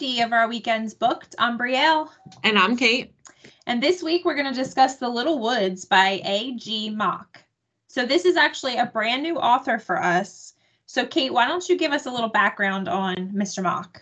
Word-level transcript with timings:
welcome 0.00 0.16
to 0.16 0.22
episode 0.22 0.22
50 0.22 0.22
of 0.22 0.32
our 0.32 0.48
Weekends 0.48 0.94
Booked. 0.94 1.34
I'm 1.38 1.58
Brielle. 1.58 2.08
And 2.44 2.58
I'm 2.58 2.76
Kate. 2.76 3.12
And 3.66 3.82
this 3.82 4.02
week 4.02 4.24
we're 4.24 4.34
going 4.34 4.52
to 4.52 4.62
discuss 4.62 4.96
The 4.96 5.08
Little 5.08 5.40
Woods 5.40 5.84
by 5.84 6.20
A.G. 6.24 6.90
Mock. 6.90 7.42
So, 7.88 8.04
this 8.06 8.24
is 8.24 8.36
actually 8.36 8.76
a 8.76 8.86
brand 8.86 9.22
new 9.22 9.36
author 9.36 9.78
for 9.78 10.00
us. 10.00 10.54
So, 10.86 11.06
Kate, 11.06 11.32
why 11.32 11.46
don't 11.46 11.68
you 11.68 11.76
give 11.76 11.92
us 11.92 12.06
a 12.06 12.10
little 12.10 12.28
background 12.28 12.88
on 12.88 13.32
Mr. 13.34 13.62
Mock? 13.62 14.00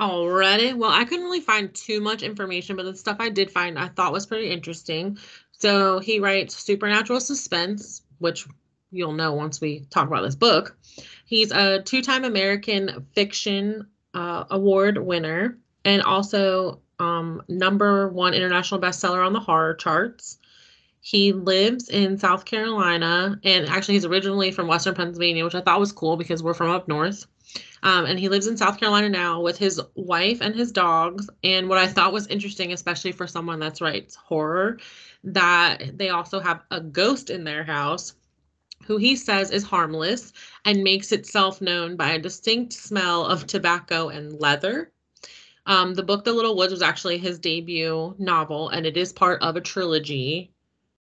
Alrighty. 0.00 0.74
Well, 0.74 0.90
I 0.90 1.04
couldn't 1.04 1.24
really 1.24 1.40
find 1.40 1.74
too 1.74 2.00
much 2.00 2.22
information, 2.22 2.76
but 2.76 2.84
the 2.84 2.96
stuff 2.96 3.16
I 3.20 3.28
did 3.28 3.50
find 3.50 3.78
I 3.78 3.88
thought 3.88 4.12
was 4.12 4.26
pretty 4.26 4.50
interesting. 4.50 5.18
So, 5.52 5.98
he 5.98 6.20
writes 6.20 6.56
supernatural 6.56 7.20
suspense, 7.20 8.02
which 8.18 8.46
you'll 8.90 9.12
know 9.12 9.32
once 9.32 9.60
we 9.60 9.80
talk 9.90 10.06
about 10.06 10.22
this 10.22 10.36
book. 10.36 10.76
He's 11.26 11.50
a 11.50 11.82
two 11.82 12.02
time 12.02 12.24
American 12.24 13.06
Fiction 13.14 13.88
uh, 14.14 14.44
Award 14.50 14.98
winner 14.98 15.58
and 15.84 16.02
also 16.02 16.80
um, 16.98 17.42
number 17.48 18.08
one 18.08 18.34
international 18.34 18.80
bestseller 18.80 19.24
on 19.24 19.32
the 19.32 19.40
horror 19.40 19.74
charts. 19.74 20.38
He 21.00 21.32
lives 21.32 21.88
in 21.88 22.16
South 22.16 22.44
Carolina, 22.44 23.40
and 23.42 23.68
actually, 23.68 23.94
he's 23.94 24.04
originally 24.04 24.52
from 24.52 24.68
Western 24.68 24.94
Pennsylvania, 24.94 25.44
which 25.44 25.56
I 25.56 25.60
thought 25.60 25.80
was 25.80 25.90
cool 25.90 26.16
because 26.16 26.44
we're 26.44 26.54
from 26.54 26.70
up 26.70 26.86
north. 26.86 27.26
Um, 27.82 28.06
and 28.06 28.18
he 28.18 28.28
lives 28.28 28.46
in 28.46 28.56
South 28.56 28.78
Carolina 28.78 29.08
now 29.08 29.40
with 29.40 29.58
his 29.58 29.80
wife 29.96 30.40
and 30.40 30.54
his 30.54 30.70
dogs. 30.70 31.28
And 31.42 31.68
what 31.68 31.78
I 31.78 31.88
thought 31.88 32.12
was 32.12 32.28
interesting, 32.28 32.72
especially 32.72 33.10
for 33.10 33.26
someone 33.26 33.58
that's 33.58 33.80
writes 33.80 34.14
horror, 34.14 34.78
that 35.24 35.98
they 35.98 36.10
also 36.10 36.38
have 36.38 36.62
a 36.70 36.80
ghost 36.80 37.30
in 37.30 37.42
their 37.42 37.64
house 37.64 38.14
who 38.86 38.96
he 38.96 39.16
says 39.16 39.50
is 39.50 39.64
harmless 39.64 40.32
and 40.64 40.82
makes 40.82 41.12
itself 41.12 41.60
known 41.60 41.96
by 41.96 42.10
a 42.10 42.18
distinct 42.18 42.72
smell 42.72 43.26
of 43.26 43.46
tobacco 43.46 44.08
and 44.08 44.40
leather. 44.40 44.92
Um, 45.66 45.94
the 45.94 46.02
book 46.02 46.24
The 46.24 46.32
Little 46.32 46.56
Woods 46.56 46.72
was 46.72 46.82
actually 46.82 47.18
his 47.18 47.38
debut 47.38 48.14
novel, 48.18 48.68
and 48.70 48.84
it 48.84 48.96
is 48.96 49.12
part 49.12 49.42
of 49.42 49.56
a 49.56 49.60
trilogy. 49.60 50.52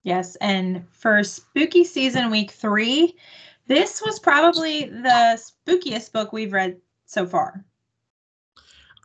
Yes, 0.03 0.35
and 0.37 0.85
for 0.91 1.23
spooky 1.23 1.83
season 1.83 2.29
week 2.29 2.51
three, 2.51 3.15
this 3.67 4.01
was 4.05 4.19
probably 4.19 4.85
the 4.85 5.39
spookiest 5.39 6.11
book 6.11 6.33
we've 6.33 6.53
read 6.53 6.77
so 7.05 7.25
far. 7.25 7.63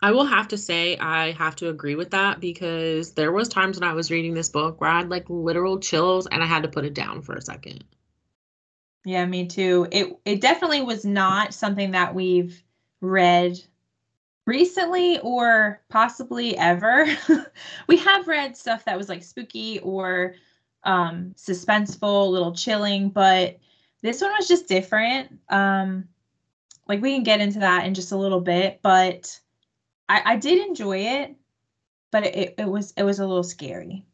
I 0.02 0.11
will 0.12 0.27
have 0.27 0.48
to 0.48 0.58
say 0.58 0.98
I 0.98 1.33
have 1.33 1.56
to 1.56 1.69
agree 1.69 1.95
with 1.95 2.11
that 2.11 2.41
because 2.41 3.12
there 3.12 3.33
was 3.33 3.48
times 3.48 3.80
when 3.80 3.89
I 3.89 3.95
was 3.95 4.11
reading 4.11 4.34
this 4.34 4.50
book 4.50 4.80
where 4.80 4.91
I 4.91 4.98
had 4.98 5.08
like 5.08 5.30
literal 5.30 5.78
chills 5.78 6.27
and 6.27 6.42
I 6.42 6.47
had 6.47 6.62
to 6.64 6.69
put 6.69 6.84
it 6.84 6.95
down 6.95 7.22
for 7.22 7.34
a 7.34 7.41
second. 7.41 7.84
Yeah, 9.05 9.25
me 9.27 9.47
too. 9.47 9.87
It 9.93 10.19
it 10.25 10.41
definitely 10.41 10.83
was 10.83 11.05
not 11.05 11.53
something 11.55 11.91
that 11.93 12.15
we've 12.15 12.63
read 13.01 13.61
recently 14.47 15.19
or 15.21 15.83
possibly 15.91 16.57
ever. 16.57 17.07
we 17.89 17.99
have 17.99 18.29
read 18.29 18.57
stuff 18.57 18.85
that 18.87 18.99
was 18.99 19.09
like 19.09 19.23
spooky 19.23 19.81
or 19.81 20.35
um 20.85 21.35
suspenseful, 21.37 22.27
a 22.27 22.31
little 22.31 22.55
chilling, 22.55 23.11
but 23.11 23.59
this 24.03 24.21
one 24.23 24.33
was 24.33 24.49
just 24.49 24.69
different. 24.69 25.39
Um 25.51 26.09
like 26.89 27.03
we 27.03 27.15
can 27.15 27.25
get 27.25 27.41
into 27.41 27.61
that 27.61 27.87
in 27.87 27.95
just 27.95 28.13
a 28.13 28.17
little 28.19 28.41
bit, 28.41 28.81
but 28.83 29.41
I, 30.09 30.23
I 30.35 30.37
did 30.37 30.67
enjoy 30.67 30.99
it, 30.99 31.37
but 32.13 32.25
it, 32.27 32.55
it 32.59 32.69
was 32.69 32.93
it 32.97 33.05
was 33.05 33.19
a 33.21 33.27
little 33.27 33.45
scary 33.45 34.07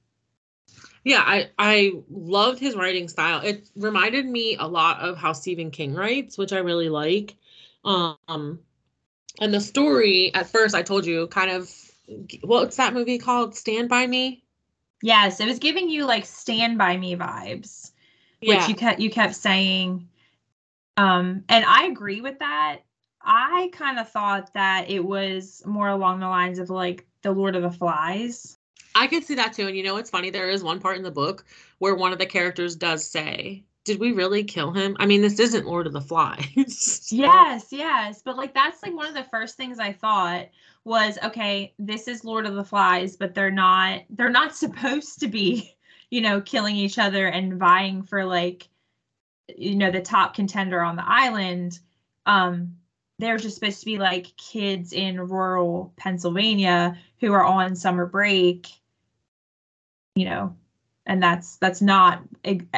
yeah 1.04 1.22
i 1.24 1.50
i 1.58 1.92
loved 2.10 2.58
his 2.58 2.76
writing 2.76 3.08
style. 3.08 3.40
It 3.42 3.68
reminded 3.76 4.26
me 4.26 4.56
a 4.58 4.66
lot 4.66 5.00
of 5.00 5.16
how 5.16 5.32
stephen 5.32 5.70
king 5.70 5.94
writes 5.94 6.36
which 6.36 6.52
i 6.52 6.58
really 6.58 6.88
like. 6.88 7.36
Um 7.84 8.60
and 9.40 9.54
the 9.54 9.60
story 9.60 10.32
at 10.34 10.48
first 10.48 10.74
i 10.74 10.82
told 10.82 11.06
you 11.06 11.26
kind 11.28 11.50
of 11.50 11.70
what's 12.42 12.76
that 12.76 12.92
movie 12.92 13.18
called? 13.18 13.54
Stand 13.54 13.88
by 13.88 14.06
me? 14.06 14.42
Yes 15.02 15.40
it 15.40 15.46
was 15.46 15.58
giving 15.58 15.88
you 15.88 16.04
like 16.04 16.26
stand 16.26 16.76
by 16.76 16.96
me 16.96 17.16
vibes 17.16 17.92
yeah. 18.40 18.56
which 18.56 18.68
you 18.68 18.74
kept 18.74 19.00
you 19.00 19.10
kept 19.10 19.34
saying. 19.34 20.08
Um 20.96 21.44
and 21.48 21.64
i 21.64 21.86
agree 21.86 22.20
with 22.20 22.38
that. 22.40 22.80
I 23.22 23.70
kind 23.72 23.98
of 23.98 24.10
thought 24.10 24.54
that 24.54 24.90
it 24.90 25.04
was 25.04 25.62
more 25.66 25.88
along 25.88 26.20
the 26.20 26.28
lines 26.28 26.58
of 26.58 26.70
like 26.70 27.06
the 27.22 27.32
lord 27.32 27.54
of 27.54 27.62
the 27.62 27.70
flies 27.70 28.58
I 28.94 29.06
could 29.06 29.24
see 29.24 29.34
that 29.36 29.52
too. 29.52 29.66
And 29.66 29.76
you 29.76 29.82
know 29.82 29.94
what's 29.94 30.10
funny? 30.10 30.30
There 30.30 30.50
is 30.50 30.64
one 30.64 30.80
part 30.80 30.96
in 30.96 31.02
the 31.02 31.10
book 31.10 31.44
where 31.78 31.94
one 31.94 32.12
of 32.12 32.18
the 32.18 32.26
characters 32.26 32.76
does 32.76 33.06
say, 33.06 33.64
Did 33.84 34.00
we 34.00 34.12
really 34.12 34.44
kill 34.44 34.72
him? 34.72 34.96
I 34.98 35.06
mean, 35.06 35.22
this 35.22 35.38
isn't 35.38 35.66
Lord 35.66 35.86
of 35.86 35.92
the 35.92 36.00
Flies. 36.00 37.08
yes, 37.12 37.68
yes. 37.70 38.22
But 38.22 38.36
like 38.36 38.54
that's 38.54 38.82
like 38.82 38.94
one 38.94 39.06
of 39.06 39.14
the 39.14 39.28
first 39.30 39.56
things 39.56 39.78
I 39.78 39.92
thought 39.92 40.48
was, 40.84 41.18
okay, 41.22 41.74
this 41.78 42.08
is 42.08 42.24
Lord 42.24 42.46
of 42.46 42.54
the 42.54 42.64
Flies, 42.64 43.16
but 43.16 43.34
they're 43.34 43.50
not 43.50 44.02
they're 44.10 44.30
not 44.30 44.56
supposed 44.56 45.20
to 45.20 45.28
be, 45.28 45.76
you 46.10 46.20
know, 46.20 46.40
killing 46.40 46.76
each 46.76 46.98
other 46.98 47.26
and 47.26 47.58
vying 47.58 48.02
for 48.02 48.24
like 48.24 48.68
you 49.56 49.76
know 49.76 49.90
the 49.90 50.02
top 50.02 50.34
contender 50.34 50.80
on 50.80 50.96
the 50.96 51.08
island. 51.08 51.78
Um, 52.26 52.76
they're 53.18 53.36
just 53.36 53.56
supposed 53.56 53.80
to 53.80 53.86
be 53.86 53.98
like 53.98 54.36
kids 54.36 54.92
in 54.92 55.20
rural 55.20 55.92
Pennsylvania 55.96 56.98
who 57.20 57.32
are 57.32 57.44
on 57.44 57.76
summer 57.76 58.06
break 58.06 58.68
you 60.20 60.26
know 60.26 60.54
and 61.06 61.22
that's 61.22 61.56
that's 61.56 61.80
not 61.80 62.22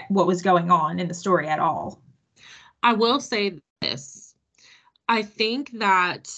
what 0.08 0.26
was 0.26 0.42
going 0.42 0.70
on 0.70 0.98
in 0.98 1.08
the 1.08 1.14
story 1.14 1.48
at 1.48 1.58
all. 1.58 2.00
I 2.82 2.94
will 2.94 3.20
say 3.20 3.58
this. 3.80 4.34
I 5.08 5.22
think 5.22 5.72
that 5.78 6.30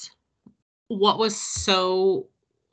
what 0.88 1.18
was 1.18 1.36
so 1.36 2.26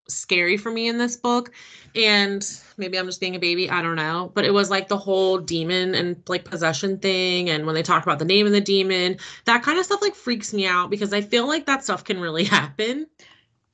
scary 0.07 0.57
for 0.57 0.71
me 0.71 0.89
in 0.89 0.97
this 0.97 1.15
book 1.15 1.53
and 1.95 2.59
maybe 2.75 2.99
i'm 2.99 3.05
just 3.05 3.21
being 3.21 3.35
a 3.35 3.39
baby 3.39 3.69
i 3.69 3.81
don't 3.81 3.95
know 3.95 4.29
but 4.35 4.43
it 4.43 4.53
was 4.53 4.69
like 4.69 4.89
the 4.89 4.97
whole 4.97 5.37
demon 5.37 5.95
and 5.95 6.21
like 6.27 6.43
possession 6.43 6.97
thing 6.97 7.49
and 7.49 7.65
when 7.65 7.75
they 7.75 7.83
talked 7.83 8.05
about 8.05 8.19
the 8.19 8.25
name 8.25 8.45
of 8.45 8.51
the 8.51 8.59
demon 8.59 9.15
that 9.45 9.63
kind 9.63 9.79
of 9.79 9.85
stuff 9.85 10.01
like 10.01 10.13
freaks 10.13 10.53
me 10.53 10.65
out 10.65 10.89
because 10.89 11.13
i 11.13 11.21
feel 11.21 11.47
like 11.47 11.65
that 11.65 11.81
stuff 11.81 12.03
can 12.03 12.19
really 12.19 12.43
happen 12.59 13.07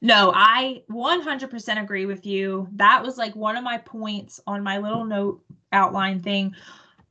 no, 0.02 0.32
I 0.36 0.84
100% 0.92 1.82
agree 1.82 2.06
with 2.06 2.26
you. 2.26 2.68
That 2.74 3.04
was 3.04 3.18
like 3.18 3.36
one 3.36 3.58
of 3.58 3.64
my 3.64 3.78
points 3.80 4.40
on 4.46 4.64
my 4.64 4.78
little 4.78 5.06
note 5.06 5.42
outline 5.72 6.20
thing 6.22 6.56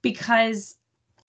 because 0.03 0.77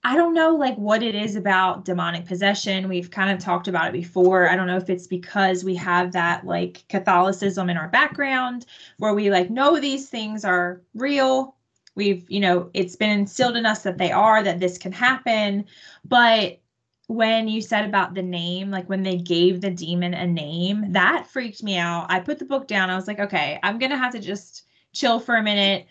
I 0.04 0.16
don't 0.16 0.34
know 0.34 0.56
like 0.56 0.76
what 0.78 1.04
it 1.04 1.16
is 1.16 1.36
about 1.36 1.84
demonic 1.84 2.26
possession. 2.26 2.88
We've 2.88 3.12
kind 3.12 3.32
of 3.32 3.40
talked 3.40 3.68
about 3.68 3.88
it 3.88 3.94
before. 3.94 4.50
I 4.50 4.56
don't 4.56 4.68
know 4.68 4.78
if 4.78 4.90
it's 4.90 5.08
because 5.08 5.64
we 5.64 5.76
have 5.76 6.14
that 6.14 6.46
like 6.46 6.86
Catholicism 6.88 7.70
in 7.70 7.76
our 7.76 7.90
background 7.90 8.68
where 9.00 9.14
we 9.14 9.32
like 9.32 9.50
know 9.50 9.80
these 9.80 10.10
things 10.10 10.46
are 10.46 10.82
real. 10.94 11.56
We've, 11.96 12.30
you 12.30 12.40
know, 12.40 12.70
it's 12.76 12.96
been 12.96 13.10
instilled 13.10 13.58
in 13.58 13.66
us 13.66 13.82
that 13.82 13.98
they 13.98 14.12
are, 14.12 14.44
that 14.44 14.60
this 14.60 14.78
can 14.78 14.92
happen. 14.92 15.66
But 16.06 16.60
when 17.08 17.48
you 17.48 17.62
said 17.62 17.86
about 17.86 18.14
the 18.14 18.22
name, 18.22 18.70
like 18.70 18.88
when 18.90 19.04
they 19.04 19.18
gave 19.18 19.62
the 19.62 19.72
demon 19.72 20.14
a 20.14 20.28
name, 20.28 20.92
that 20.92 21.28
freaked 21.28 21.64
me 21.64 21.78
out. 21.78 22.06
I 22.10 22.20
put 22.20 22.38
the 22.38 22.46
book 22.46 22.68
down. 22.68 22.90
I 22.90 22.96
was 22.96 23.08
like, 23.08 23.20
okay, 23.20 23.60
I'm 23.64 23.80
going 23.80 23.92
to 23.92 23.98
have 23.98 24.12
to 24.14 24.20
just 24.20 24.64
chill 24.94 25.20
for 25.20 25.36
a 25.36 25.44
minute. 25.44 25.88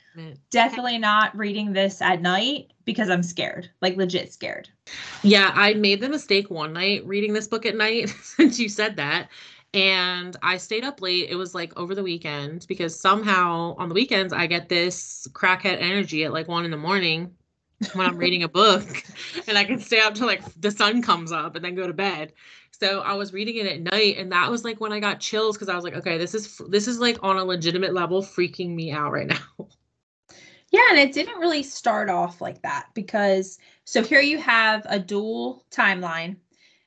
Definitely 0.50 0.98
not 0.98 1.36
reading 1.36 1.72
this 1.72 2.02
at 2.02 2.20
night 2.20 2.72
because 2.84 3.08
I'm 3.08 3.22
scared, 3.22 3.70
like 3.80 3.96
legit 3.96 4.32
scared. 4.32 4.68
Yeah, 5.22 5.52
I 5.54 5.74
made 5.74 6.00
the 6.00 6.08
mistake 6.08 6.50
one 6.50 6.72
night 6.72 7.06
reading 7.06 7.32
this 7.32 7.48
book 7.48 7.64
at 7.64 7.76
night 7.76 8.08
since 8.22 8.58
you 8.58 8.68
said 8.68 8.96
that. 8.96 9.28
And 9.74 10.36
I 10.42 10.56
stayed 10.58 10.84
up 10.84 11.02
late. 11.02 11.28
It 11.30 11.36
was 11.36 11.54
like 11.54 11.76
over 11.78 11.94
the 11.94 12.02
weekend 12.02 12.66
because 12.68 12.98
somehow 12.98 13.74
on 13.78 13.88
the 13.88 13.94
weekends 13.94 14.32
I 14.32 14.46
get 14.46 14.68
this 14.68 15.28
crackhead 15.32 15.80
energy 15.80 16.24
at 16.24 16.32
like 16.32 16.48
one 16.48 16.64
in 16.64 16.70
the 16.70 16.76
morning 16.76 17.34
when 17.92 18.06
I'm 18.06 18.16
reading 18.16 18.42
a 18.42 18.48
book 18.48 19.04
and 19.48 19.58
I 19.58 19.64
can 19.64 19.80
stay 19.80 20.00
up 20.00 20.14
till 20.14 20.26
like 20.26 20.42
the 20.60 20.70
sun 20.70 21.02
comes 21.02 21.32
up 21.32 21.56
and 21.56 21.64
then 21.64 21.74
go 21.74 21.86
to 21.86 21.92
bed. 21.92 22.32
So 22.70 23.00
I 23.00 23.14
was 23.14 23.32
reading 23.32 23.56
it 23.56 23.66
at 23.66 23.80
night 23.80 24.16
and 24.18 24.32
that 24.32 24.50
was 24.50 24.64
like 24.64 24.80
when 24.80 24.92
I 24.92 25.00
got 25.00 25.20
chills 25.20 25.56
because 25.56 25.68
I 25.68 25.74
was 25.74 25.84
like, 25.84 25.96
okay, 25.96 26.18
this 26.18 26.34
is 26.34 26.60
this 26.68 26.88
is 26.88 26.98
like 26.98 27.18
on 27.22 27.38
a 27.38 27.44
legitimate 27.44 27.94
level 27.94 28.22
freaking 28.22 28.74
me 28.74 28.92
out 28.92 29.12
right 29.12 29.26
now. 29.26 29.38
Yeah, 30.72 30.82
and 30.90 30.98
it 30.98 31.12
didn't 31.12 31.38
really 31.38 31.62
start 31.62 32.10
off 32.10 32.40
like 32.40 32.60
that 32.62 32.88
because 32.92 33.58
so 33.84 34.02
here 34.02 34.20
you 34.20 34.38
have 34.38 34.84
a 34.86 34.98
dual 34.98 35.64
timeline. 35.70 36.36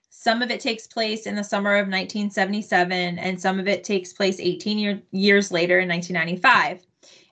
Some 0.10 0.42
of 0.42 0.52
it 0.52 0.60
takes 0.60 0.86
place 0.86 1.26
in 1.26 1.36
the 1.36 1.44
summer 1.44 1.76
of 1.76 1.88
1977 1.88 3.18
and 3.18 3.42
some 3.42 3.58
of 3.58 3.70
it 3.70 3.86
takes 3.86 4.12
place 4.12 4.38
18 4.38 4.78
year, 4.78 5.02
years 5.12 5.50
later 5.50 5.80
in 5.80 5.88
1995. 5.88 6.86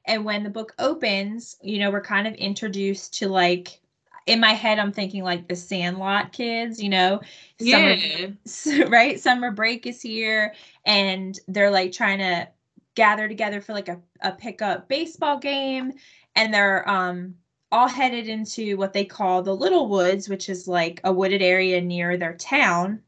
And 0.07 0.25
when 0.25 0.43
the 0.43 0.49
book 0.49 0.73
opens, 0.79 1.57
you 1.61 1.79
know, 1.79 1.91
we're 1.91 2.01
kind 2.01 2.27
of 2.27 2.33
introduced 2.35 3.13
to 3.19 3.27
like 3.27 3.79
in 4.27 4.41
my 4.41 4.53
head, 4.53 4.77
I'm 4.77 4.91
thinking 4.91 5.23
like 5.23 5.47
the 5.47 5.55
Sandlot 5.55 6.33
kids, 6.33 6.83
you 6.83 6.89
know, 6.89 7.21
yeah. 7.59 8.27
summer, 8.45 8.87
right? 8.87 9.19
Summer 9.19 9.51
break 9.51 9.87
is 9.87 10.01
here, 10.01 10.53
and 10.85 11.39
they're 11.47 11.71
like 11.71 11.93
trying 11.93 12.19
to 12.19 12.47
gather 12.95 13.27
together 13.27 13.61
for 13.61 13.73
like 13.73 13.87
a, 13.87 13.99
a 14.21 14.31
pickup 14.33 14.89
baseball 14.89 15.39
game, 15.39 15.93
and 16.35 16.53
they're 16.53 16.87
um 16.89 17.35
all 17.71 17.87
headed 17.87 18.27
into 18.27 18.77
what 18.77 18.93
they 18.93 19.05
call 19.05 19.41
the 19.41 19.55
Little 19.55 19.87
Woods, 19.87 20.29
which 20.29 20.49
is 20.49 20.67
like 20.67 20.99
a 21.03 21.11
wooded 21.11 21.41
area 21.41 21.81
near 21.81 22.17
their 22.17 22.35
town, 22.35 23.01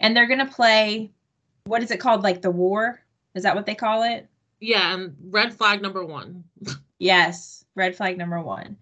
and 0.00 0.16
they're 0.16 0.28
gonna 0.28 0.46
play 0.46 1.10
what 1.64 1.82
is 1.82 1.90
it 1.90 2.00
called? 2.00 2.22
Like 2.22 2.42
the 2.42 2.50
war? 2.50 3.02
Is 3.34 3.44
that 3.44 3.54
what 3.54 3.66
they 3.66 3.74
call 3.74 4.02
it? 4.02 4.28
Yeah, 4.62 4.94
and 4.94 5.16
red 5.30 5.52
flag 5.52 5.82
number 5.82 6.04
one. 6.04 6.44
Yes, 6.98 7.64
red 7.74 7.96
flag 7.96 8.16
number 8.16 8.40
one. 8.40 8.76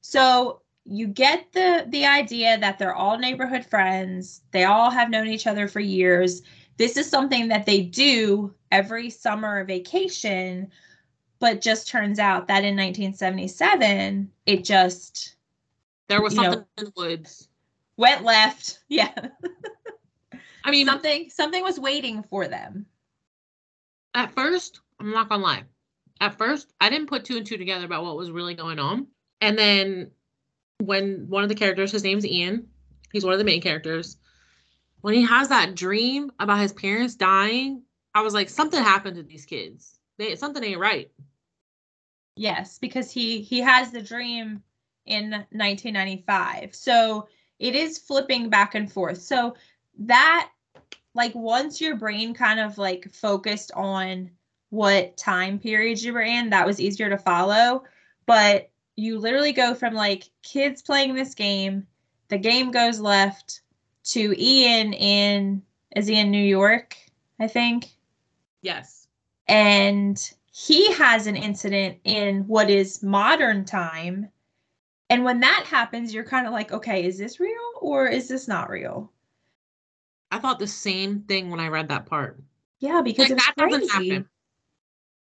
So 0.00 0.62
you 0.84 1.06
get 1.06 1.52
the 1.52 1.84
the 1.88 2.06
idea 2.06 2.56
that 2.58 2.78
they're 2.78 2.94
all 2.94 3.18
neighborhood 3.18 3.66
friends. 3.66 4.40
They 4.52 4.64
all 4.64 4.90
have 4.90 5.10
known 5.10 5.28
each 5.28 5.46
other 5.46 5.68
for 5.68 5.80
years. 5.80 6.40
This 6.78 6.96
is 6.96 7.08
something 7.10 7.48
that 7.48 7.66
they 7.66 7.82
do 7.82 8.54
every 8.72 9.10
summer 9.10 9.64
vacation, 9.64 10.70
but 11.40 11.60
just 11.60 11.88
turns 11.88 12.18
out 12.18 12.48
that 12.48 12.64
in 12.64 12.74
1977 12.74 14.30
it 14.46 14.64
just 14.64 15.36
There 16.08 16.22
was 16.22 16.34
You 16.34 16.40
know- 16.42 16.50
something 16.52 16.66
in 16.78 16.84
the 16.86 16.92
woods. 16.96 17.48
went 17.98 18.24
left. 18.24 18.78
Yeah. 18.88 19.12
I 20.64 20.70
mean, 20.70 20.86
something 20.86 21.28
something 21.28 21.62
was 21.62 21.78
waiting 21.78 22.22
for 22.22 22.48
them. 22.48 22.86
at 24.14 24.32
first, 24.32 24.80
I'm 25.00 25.12
not 25.12 25.28
gonna 25.28 25.42
lie. 25.42 25.64
At 26.20 26.36
first, 26.36 26.72
I 26.80 26.90
didn't 26.90 27.08
put 27.08 27.24
two 27.24 27.36
and 27.36 27.46
two 27.46 27.56
together 27.56 27.84
about 27.84 28.04
what 28.04 28.16
was 28.16 28.30
really 28.30 28.54
going 28.54 28.78
on. 28.78 29.06
And 29.40 29.56
then 29.56 30.10
when 30.78 31.26
one 31.28 31.42
of 31.42 31.48
the 31.48 31.54
characters, 31.54 31.92
his 31.92 32.04
name's 32.04 32.26
Ian, 32.26 32.68
he's 33.12 33.24
one 33.24 33.32
of 33.32 33.38
the 33.38 33.44
main 33.44 33.60
characters. 33.60 34.16
When 35.00 35.14
he 35.14 35.22
has 35.22 35.48
that 35.48 35.76
dream 35.76 36.32
about 36.40 36.60
his 36.60 36.72
parents 36.72 37.14
dying, 37.14 37.82
I 38.14 38.22
was 38.22 38.34
like, 38.34 38.48
something 38.48 38.82
happened 38.82 39.16
to 39.16 39.22
these 39.22 39.44
kids. 39.44 39.98
They 40.18 40.34
something 40.34 40.62
ain't 40.64 40.80
right. 40.80 41.10
Yes, 42.34 42.78
because 42.78 43.10
he 43.10 43.40
he 43.40 43.60
has 43.60 43.92
the 43.92 44.02
dream 44.02 44.62
in 45.06 45.30
1995. 45.30 46.74
So 46.74 47.28
it 47.58 47.74
is 47.74 47.98
flipping 47.98 48.50
back 48.50 48.74
and 48.74 48.92
forth. 48.92 49.22
So 49.22 49.56
that 50.00 50.50
like 51.14 51.34
once 51.34 51.80
your 51.80 51.96
brain 51.96 52.34
kind 52.34 52.60
of 52.60 52.78
like 52.78 53.12
focused 53.12 53.72
on 53.74 54.30
what 54.70 55.16
time 55.16 55.58
periods 55.58 56.04
you 56.04 56.12
were 56.12 56.22
in, 56.22 56.50
that 56.50 56.66
was 56.66 56.80
easier 56.80 57.08
to 57.08 57.18
follow. 57.18 57.84
But 58.26 58.70
you 58.96 59.18
literally 59.18 59.52
go 59.52 59.74
from 59.74 59.94
like 59.94 60.24
kids 60.42 60.82
playing 60.82 61.14
this 61.14 61.34
game, 61.34 61.86
the 62.28 62.38
game 62.38 62.70
goes 62.70 63.00
left 63.00 63.60
to 64.04 64.34
Ian 64.38 64.92
in 64.92 65.62
is 65.96 66.06
he 66.06 66.18
in 66.18 66.30
New 66.30 66.44
York, 66.44 66.96
I 67.40 67.48
think 67.48 67.86
Yes. 68.62 69.06
and 69.46 70.18
he 70.50 70.92
has 70.94 71.26
an 71.26 71.36
incident 71.36 71.98
in 72.04 72.46
what 72.48 72.68
is 72.68 73.02
modern 73.02 73.64
time. 73.64 74.28
And 75.08 75.24
when 75.24 75.40
that 75.40 75.64
happens, 75.66 76.12
you're 76.12 76.24
kind 76.24 76.46
of 76.46 76.52
like, 76.52 76.72
okay, 76.72 77.04
is 77.04 77.16
this 77.16 77.38
real 77.40 77.54
or 77.80 78.06
is 78.08 78.28
this 78.28 78.48
not 78.48 78.68
real? 78.68 79.12
I 80.30 80.38
thought 80.38 80.58
the 80.58 80.66
same 80.66 81.20
thing 81.22 81.50
when 81.50 81.60
I 81.60 81.68
read 81.68 81.88
that 81.88 82.06
part. 82.06 82.38
Yeah, 82.80 83.00
because 83.02 83.30
Like, 83.30 83.38
that 83.38 83.54
doesn't 83.56 83.88
happen. 83.90 84.28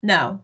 No. 0.05 0.43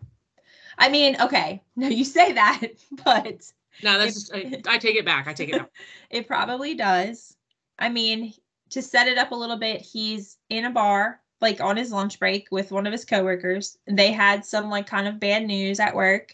I 0.79 0.89
mean, 0.89 1.15
okay, 1.21 1.61
no, 1.75 1.87
you 1.87 2.03
say 2.03 2.31
that, 2.33 2.61
but 3.05 3.43
No, 3.83 3.99
that's 3.99 4.31
If- 4.31 4.41
just, 4.41 4.67
I, 4.67 4.73
I 4.73 4.77
take 4.79 4.95
it 4.95 5.05
back. 5.05 5.27
I 5.27 5.33
take 5.33 5.49
it 5.49 5.59
back. 5.59 5.69
it 6.09 6.27
probably 6.27 6.73
does. 6.73 7.37
I 7.77 7.89
mean, 7.89 8.33
to 8.71 8.81
set 8.81 9.07
it 9.07 9.19
up 9.19 9.31
a 9.31 9.35
little 9.35 9.57
bit, 9.57 9.81
he's 9.81 10.37
in 10.49 10.65
a 10.65 10.71
bar, 10.71 11.21
like 11.41 11.61
on 11.61 11.77
his 11.77 11.91
lunch 11.91 12.19
break 12.19 12.47
with 12.51 12.71
one 12.71 12.87
of 12.87 12.91
his 12.91 13.05
coworkers. 13.05 13.77
They 13.85 14.11
had 14.11 14.43
some 14.43 14.71
like 14.71 14.87
kind 14.87 15.07
of 15.07 15.19
bad 15.19 15.45
news 15.45 15.79
at 15.79 15.95
work. 15.95 16.33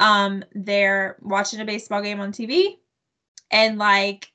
Um, 0.00 0.42
they're 0.54 1.18
watching 1.20 1.60
a 1.60 1.66
baseball 1.66 2.00
game 2.00 2.20
on 2.20 2.32
TV, 2.32 2.78
and 3.50 3.76
like, 3.76 4.32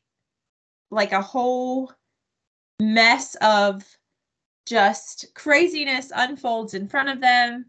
like 0.91 1.13
a 1.13 1.21
whole 1.21 1.91
mess 2.79 3.35
of 3.41 3.83
just 4.67 5.33
craziness 5.33 6.11
unfolds 6.15 6.75
in 6.75 6.87
front 6.87 7.09
of 7.09 7.21
them 7.21 7.65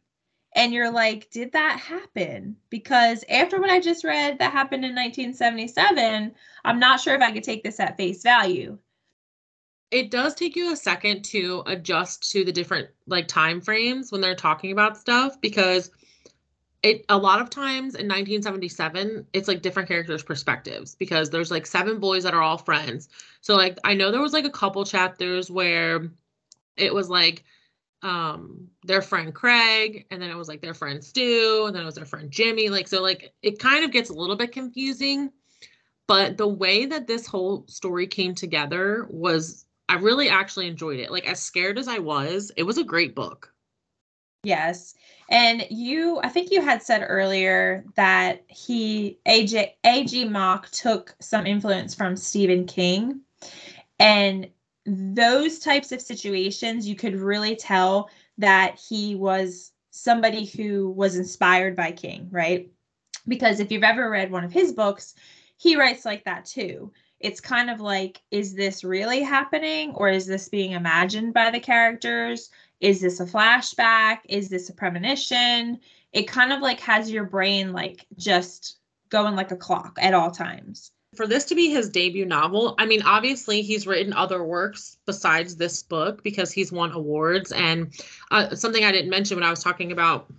and 0.54 0.72
you're 0.72 0.90
like, 0.90 1.30
did 1.30 1.52
that 1.52 1.78
happen? 1.78 2.56
Because 2.70 3.24
after 3.30 3.60
what 3.60 3.70
I 3.70 3.80
just 3.80 4.04
read 4.04 4.38
that 4.38 4.52
happened 4.52 4.84
in 4.84 4.94
1977, 4.94 6.34
I'm 6.64 6.78
not 6.80 7.00
sure 7.00 7.14
if 7.14 7.22
I 7.22 7.32
could 7.32 7.44
take 7.44 7.62
this 7.62 7.80
at 7.80 7.96
face 7.96 8.22
value. 8.22 8.78
it 9.90 10.10
does 10.10 10.34
take 10.34 10.56
you 10.56 10.72
a 10.72 10.76
second 10.76 11.24
to 11.24 11.62
adjust 11.66 12.30
to 12.32 12.44
the 12.44 12.52
different 12.52 12.88
like 13.06 13.26
time 13.28 13.60
frames 13.60 14.12
when 14.12 14.20
they're 14.20 14.34
talking 14.34 14.72
about 14.72 14.98
stuff 14.98 15.40
because 15.40 15.90
it 16.82 17.04
a 17.08 17.18
lot 17.18 17.40
of 17.40 17.50
times 17.50 17.94
in 17.94 18.06
1977 18.06 19.26
it's 19.32 19.48
like 19.48 19.62
different 19.62 19.88
characters 19.88 20.22
perspectives 20.22 20.94
because 20.94 21.30
there's 21.30 21.50
like 21.50 21.66
seven 21.66 21.98
boys 21.98 22.22
that 22.22 22.34
are 22.34 22.42
all 22.42 22.58
friends 22.58 23.08
so 23.40 23.56
like 23.56 23.78
i 23.84 23.94
know 23.94 24.10
there 24.12 24.20
was 24.20 24.32
like 24.32 24.44
a 24.44 24.50
couple 24.50 24.84
chapters 24.84 25.50
where 25.50 26.10
it 26.76 26.94
was 26.94 27.08
like 27.10 27.44
um 28.02 28.68
their 28.84 29.02
friend 29.02 29.34
craig 29.34 30.06
and 30.10 30.22
then 30.22 30.30
it 30.30 30.36
was 30.36 30.46
like 30.48 30.60
their 30.60 30.74
friend 30.74 31.02
stu 31.02 31.64
and 31.66 31.74
then 31.74 31.82
it 31.82 31.86
was 31.86 31.96
their 31.96 32.04
friend 32.04 32.30
jimmy 32.30 32.68
like 32.68 32.86
so 32.86 33.02
like 33.02 33.34
it 33.42 33.58
kind 33.58 33.84
of 33.84 33.90
gets 33.90 34.08
a 34.08 34.14
little 34.14 34.36
bit 34.36 34.52
confusing 34.52 35.32
but 36.06 36.38
the 36.38 36.48
way 36.48 36.86
that 36.86 37.06
this 37.06 37.26
whole 37.26 37.64
story 37.68 38.06
came 38.06 38.34
together 38.34 39.06
was 39.10 39.66
I 39.88 39.94
really 39.94 40.28
actually 40.28 40.66
enjoyed 40.68 41.00
it. 41.00 41.10
Like 41.10 41.26
as 41.26 41.40
scared 41.40 41.78
as 41.78 41.88
I 41.88 41.98
was, 41.98 42.52
it 42.56 42.62
was 42.62 42.78
a 42.78 42.84
great 42.84 43.14
book. 43.14 43.52
Yes. 44.44 44.94
And 45.30 45.66
you, 45.70 46.20
I 46.22 46.28
think 46.28 46.50
you 46.50 46.62
had 46.62 46.82
said 46.82 47.04
earlier 47.06 47.84
that 47.96 48.44
he, 48.48 49.18
AJ, 49.26 49.72
A.G. 49.84 50.26
Mock 50.26 50.70
took 50.70 51.14
some 51.20 51.46
influence 51.46 51.94
from 51.94 52.16
Stephen 52.16 52.66
King. 52.66 53.20
And 53.98 54.48
those 54.88 55.58
types 55.58 55.92
of 55.92 56.00
situations, 56.00 56.88
you 56.88 56.96
could 56.96 57.16
really 57.16 57.56
tell 57.56 58.10
that 58.38 58.80
he 58.88 59.14
was 59.14 59.72
somebody 59.90 60.46
who 60.46 60.90
was 60.90 61.16
inspired 61.16 61.76
by 61.76 61.92
King, 61.92 62.28
right? 62.30 62.70
Because 63.26 63.60
if 63.60 63.70
you've 63.70 63.82
ever 63.82 64.08
read 64.08 64.30
one 64.30 64.44
of 64.44 64.52
his 64.52 64.72
books, 64.72 65.14
he 65.56 65.76
writes 65.76 66.04
like 66.04 66.24
that 66.24 66.44
too. 66.44 66.92
It's 67.20 67.40
kind 67.40 67.68
of 67.68 67.80
like, 67.80 68.22
is 68.30 68.54
this 68.54 68.84
really 68.84 69.22
happening 69.22 69.92
or 69.94 70.08
is 70.08 70.26
this 70.26 70.48
being 70.48 70.72
imagined 70.72 71.34
by 71.34 71.50
the 71.50 71.60
characters? 71.60 72.50
Is 72.80 73.00
this 73.00 73.18
a 73.18 73.26
flashback? 73.26 74.18
Is 74.28 74.48
this 74.48 74.68
a 74.68 74.74
premonition? 74.74 75.80
It 76.12 76.28
kind 76.28 76.52
of 76.52 76.60
like 76.60 76.80
has 76.80 77.10
your 77.10 77.24
brain 77.24 77.72
like 77.72 78.06
just 78.16 78.78
going 79.08 79.34
like 79.34 79.50
a 79.50 79.56
clock 79.56 79.98
at 80.00 80.14
all 80.14 80.30
times. 80.30 80.92
For 81.18 81.26
this 81.26 81.46
to 81.46 81.56
be 81.56 81.68
his 81.68 81.90
debut 81.90 82.24
novel, 82.24 82.76
I 82.78 82.86
mean, 82.86 83.02
obviously 83.02 83.62
he's 83.62 83.88
written 83.88 84.12
other 84.12 84.44
works 84.44 84.98
besides 85.04 85.56
this 85.56 85.82
book 85.82 86.22
because 86.22 86.52
he's 86.52 86.70
won 86.70 86.92
awards. 86.92 87.50
And 87.50 87.92
uh, 88.30 88.54
something 88.54 88.84
I 88.84 88.92
didn't 88.92 89.10
mention 89.10 89.36
when 89.36 89.42
I 89.42 89.50
was 89.50 89.64
talking 89.64 89.90
about 89.90 90.32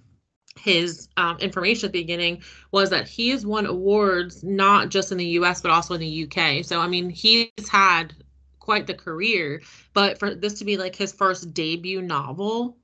his 0.58 1.10
um, 1.18 1.38
information 1.40 1.88
at 1.88 1.92
the 1.92 2.00
beginning 2.00 2.44
was 2.72 2.92
that 2.92 3.10
he 3.10 3.32
has 3.32 3.46
won 3.46 3.66
awards 3.66 4.42
not 4.42 4.88
just 4.88 5.12
in 5.12 5.18
the 5.18 5.26
US 5.40 5.60
but 5.60 5.72
also 5.72 5.96
in 5.96 6.00
the 6.00 6.24
UK. 6.24 6.64
So 6.64 6.80
I 6.80 6.88
mean, 6.88 7.10
he's 7.10 7.50
had 7.70 8.14
quite 8.60 8.88
the 8.88 8.94
career, 8.94 9.62
but 9.94 10.18
for 10.18 10.34
this 10.34 10.60
to 10.60 10.66
be 10.66 10.78
like 10.78 10.96
his 10.96 11.12
first 11.12 11.54
debut 11.54 12.02
novel, 12.02 12.78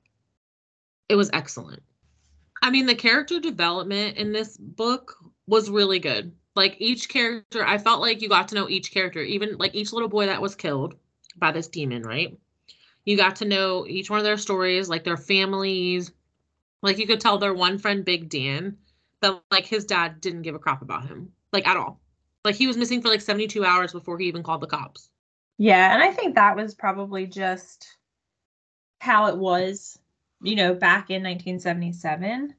it 1.08 1.14
was 1.14 1.30
excellent. 1.32 1.82
I 2.60 2.68
mean, 2.68 2.84
the 2.84 2.94
character 2.94 3.40
development 3.40 4.18
in 4.18 4.32
this 4.32 4.54
book 4.58 5.16
was 5.46 5.70
really 5.70 5.98
good. 5.98 6.34
Like 6.56 6.76
each 6.80 7.10
character, 7.10 7.64
I 7.64 7.76
felt 7.76 8.00
like 8.00 8.22
you 8.22 8.30
got 8.30 8.48
to 8.48 8.54
know 8.54 8.68
each 8.68 8.90
character, 8.90 9.20
even 9.20 9.58
like 9.58 9.74
each 9.74 9.92
little 9.92 10.08
boy 10.08 10.26
that 10.26 10.40
was 10.40 10.54
killed 10.54 10.94
by 11.36 11.52
this 11.52 11.68
demon, 11.68 12.02
right? 12.02 12.36
You 13.04 13.16
got 13.16 13.36
to 13.36 13.44
know 13.44 13.86
each 13.86 14.08
one 14.08 14.18
of 14.18 14.24
their 14.24 14.38
stories, 14.38 14.88
like 14.88 15.04
their 15.04 15.18
families. 15.18 16.10
Like 16.82 16.98
you 16.98 17.06
could 17.06 17.20
tell 17.20 17.38
their 17.38 17.54
one 17.54 17.78
friend, 17.78 18.04
Big 18.04 18.30
Dan, 18.30 18.78
that 19.20 19.42
like 19.50 19.66
his 19.66 19.84
dad 19.84 20.20
didn't 20.20 20.42
give 20.42 20.54
a 20.54 20.58
crap 20.58 20.80
about 20.80 21.06
him, 21.06 21.32
like 21.52 21.66
at 21.68 21.76
all. 21.76 22.00
Like 22.42 22.54
he 22.54 22.66
was 22.66 22.76
missing 22.78 23.02
for 23.02 23.08
like 23.08 23.20
72 23.20 23.64
hours 23.64 23.92
before 23.92 24.18
he 24.18 24.26
even 24.26 24.42
called 24.42 24.62
the 24.62 24.66
cops. 24.66 25.10
Yeah, 25.58 25.92
and 25.92 26.02
I 26.02 26.10
think 26.10 26.34
that 26.34 26.56
was 26.56 26.74
probably 26.74 27.26
just 27.26 27.96
how 29.00 29.26
it 29.26 29.36
was, 29.36 29.98
you 30.42 30.56
know, 30.56 30.74
back 30.74 31.10
in 31.10 31.22
1977. 31.22 32.54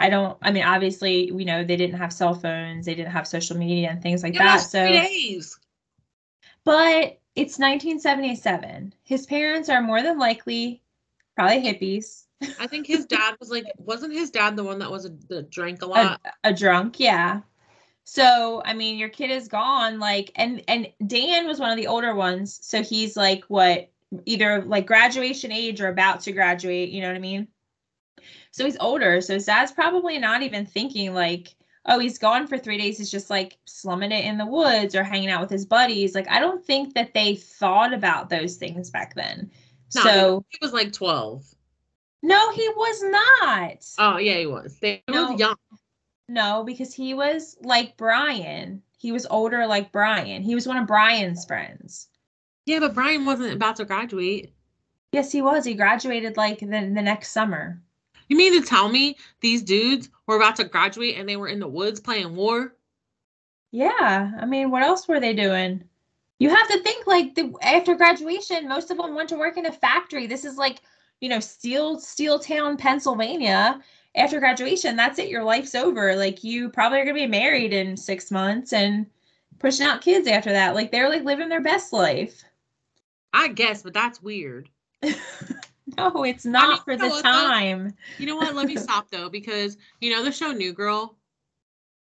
I 0.00 0.08
don't 0.10 0.36
I 0.42 0.50
mean 0.50 0.64
obviously, 0.64 1.30
we 1.30 1.44
know 1.44 1.62
they 1.62 1.76
didn't 1.76 1.98
have 1.98 2.12
cell 2.12 2.34
phones, 2.34 2.86
they 2.86 2.94
didn't 2.94 3.12
have 3.12 3.26
social 3.26 3.56
media 3.56 3.90
and 3.90 4.02
things 4.02 4.22
like 4.22 4.34
Yeah, 4.34 4.56
that. 4.56 4.62
So 4.62 4.88
days. 4.88 5.58
but 6.64 7.20
it's 7.36 7.58
1977. 7.58 8.94
His 9.04 9.26
parents 9.26 9.68
are 9.68 9.80
more 9.82 10.02
than 10.02 10.18
likely 10.18 10.82
probably 11.36 11.62
hippies, 11.62 12.24
I 12.58 12.66
think 12.66 12.86
his 12.86 13.06
dad 13.06 13.36
was 13.38 13.50
like, 13.50 13.64
wasn't 13.78 14.12
his 14.12 14.30
dad 14.30 14.56
the 14.56 14.64
one 14.64 14.78
that 14.78 14.90
was 14.90 15.04
a, 15.04 15.10
that 15.28 15.50
drank 15.50 15.82
a 15.82 15.86
lot? 15.86 16.20
a, 16.24 16.48
a 16.48 16.52
drunk, 16.52 16.98
yeah. 16.98 17.40
So, 18.04 18.62
I 18.64 18.74
mean, 18.74 18.98
your 18.98 19.08
kid 19.08 19.30
is 19.30 19.46
gone 19.46 19.98
like 20.00 20.32
and 20.34 20.62
and 20.66 20.88
Dan 21.06 21.46
was 21.46 21.60
one 21.60 21.70
of 21.70 21.76
the 21.76 21.86
older 21.86 22.14
ones, 22.14 22.58
so 22.62 22.82
he's 22.82 23.16
like 23.16 23.44
what 23.44 23.90
either 24.26 24.62
like 24.62 24.86
graduation 24.86 25.52
age 25.52 25.80
or 25.80 25.88
about 25.88 26.20
to 26.22 26.32
graduate, 26.32 26.88
you 26.90 27.02
know 27.02 27.08
what 27.08 27.16
I 27.16 27.20
mean? 27.20 27.46
So 28.52 28.64
he's 28.64 28.76
older, 28.80 29.20
so 29.20 29.34
his 29.34 29.46
dad's 29.46 29.72
probably 29.72 30.18
not 30.18 30.42
even 30.42 30.66
thinking 30.66 31.14
like, 31.14 31.54
oh, 31.86 31.98
he's 31.98 32.18
gone 32.18 32.46
for 32.46 32.58
3 32.58 32.78
days, 32.78 32.98
he's 32.98 33.10
just 33.10 33.30
like 33.30 33.56
slumming 33.64 34.12
it 34.12 34.24
in 34.24 34.38
the 34.38 34.46
woods 34.46 34.94
or 34.94 35.02
hanging 35.04 35.30
out 35.30 35.40
with 35.40 35.50
his 35.50 35.66
buddies. 35.66 36.14
Like 36.14 36.28
I 36.28 36.40
don't 36.40 36.64
think 36.64 36.94
that 36.94 37.14
they 37.14 37.36
thought 37.36 37.92
about 37.94 38.28
those 38.28 38.56
things 38.56 38.90
back 38.90 39.14
then. 39.14 39.50
No, 39.94 40.02
so 40.02 40.44
he 40.48 40.58
was 40.62 40.72
like 40.72 40.92
12. 40.92 41.44
no, 42.22 42.52
he 42.52 42.68
was 42.70 43.02
not. 43.02 43.84
Oh, 43.98 44.18
yeah, 44.18 44.38
he 44.38 44.46
was. 44.46 44.78
They 44.80 45.02
No. 45.08 45.30
was 45.32 45.40
young. 45.40 45.56
no, 46.28 46.64
because 46.64 46.92
he 46.94 47.14
was 47.14 47.56
like 47.62 47.96
Brian. 47.96 48.82
He 48.98 49.12
was 49.12 49.26
older 49.30 49.66
like 49.66 49.92
Brian. 49.92 50.42
He 50.42 50.54
was 50.54 50.66
one 50.68 50.76
of 50.76 50.86
Brian's 50.86 51.44
friends. 51.46 52.08
Yeah, 52.66 52.78
but 52.80 52.94
Brian 52.94 53.24
wasn't 53.24 53.54
about 53.54 53.76
to 53.76 53.84
graduate. 53.84 54.54
Yes, 55.12 55.32
he 55.32 55.40
was. 55.42 55.64
He 55.64 55.74
graduated 55.74 56.36
like 56.36 56.60
the, 56.60 56.66
the 56.66 57.02
next 57.02 57.30
summer. 57.30 57.82
You 58.30 58.36
mean 58.36 58.58
to 58.58 58.66
tell 58.66 58.88
me 58.88 59.16
these 59.40 59.60
dudes 59.60 60.08
were 60.28 60.36
about 60.36 60.54
to 60.56 60.64
graduate 60.64 61.18
and 61.18 61.28
they 61.28 61.36
were 61.36 61.48
in 61.48 61.58
the 61.58 61.66
woods 61.66 61.98
playing 61.98 62.36
war? 62.36 62.76
Yeah, 63.72 64.30
I 64.38 64.46
mean, 64.46 64.70
what 64.70 64.84
else 64.84 65.08
were 65.08 65.18
they 65.18 65.34
doing? 65.34 65.82
You 66.38 66.48
have 66.48 66.68
to 66.68 66.80
think 66.80 67.08
like 67.08 67.34
the, 67.34 67.52
after 67.60 67.96
graduation, 67.96 68.68
most 68.68 68.92
of 68.92 68.98
them 68.98 69.16
went 69.16 69.28
to 69.30 69.36
work 69.36 69.56
in 69.56 69.66
a 69.66 69.72
factory. 69.72 70.28
This 70.28 70.44
is 70.44 70.56
like, 70.56 70.78
you 71.20 71.28
know, 71.28 71.40
Steel 71.40 71.98
Steel 71.98 72.38
Town, 72.38 72.76
Pennsylvania. 72.76 73.82
After 74.14 74.38
graduation, 74.38 74.94
that's 74.94 75.18
it. 75.18 75.28
Your 75.28 75.42
life's 75.42 75.74
over. 75.74 76.14
Like 76.14 76.44
you 76.44 76.68
probably 76.68 77.00
are 77.00 77.04
gonna 77.04 77.14
be 77.14 77.26
married 77.26 77.72
in 77.72 77.96
six 77.96 78.30
months 78.30 78.72
and 78.72 79.06
pushing 79.58 79.86
out 79.86 80.02
kids 80.02 80.28
after 80.28 80.52
that. 80.52 80.76
Like 80.76 80.92
they're 80.92 81.10
like 81.10 81.24
living 81.24 81.48
their 81.48 81.60
best 81.60 81.92
life. 81.92 82.44
I 83.32 83.48
guess, 83.48 83.82
but 83.82 83.92
that's 83.92 84.22
weird. 84.22 84.68
No, 85.98 86.24
it's 86.24 86.44
not 86.44 86.80
Oh, 86.80 86.82
for 86.84 86.92
you 86.92 86.98
the 86.98 87.22
time. 87.22 87.94
You 88.18 88.26
know 88.26 88.36
what? 88.36 88.54
Let 88.54 88.66
me 88.66 88.76
stop 88.88 89.10
though, 89.10 89.28
because 89.28 89.76
you 90.00 90.10
know 90.10 90.24
the 90.24 90.32
show 90.32 90.52
New 90.52 90.72
Girl. 90.72 91.16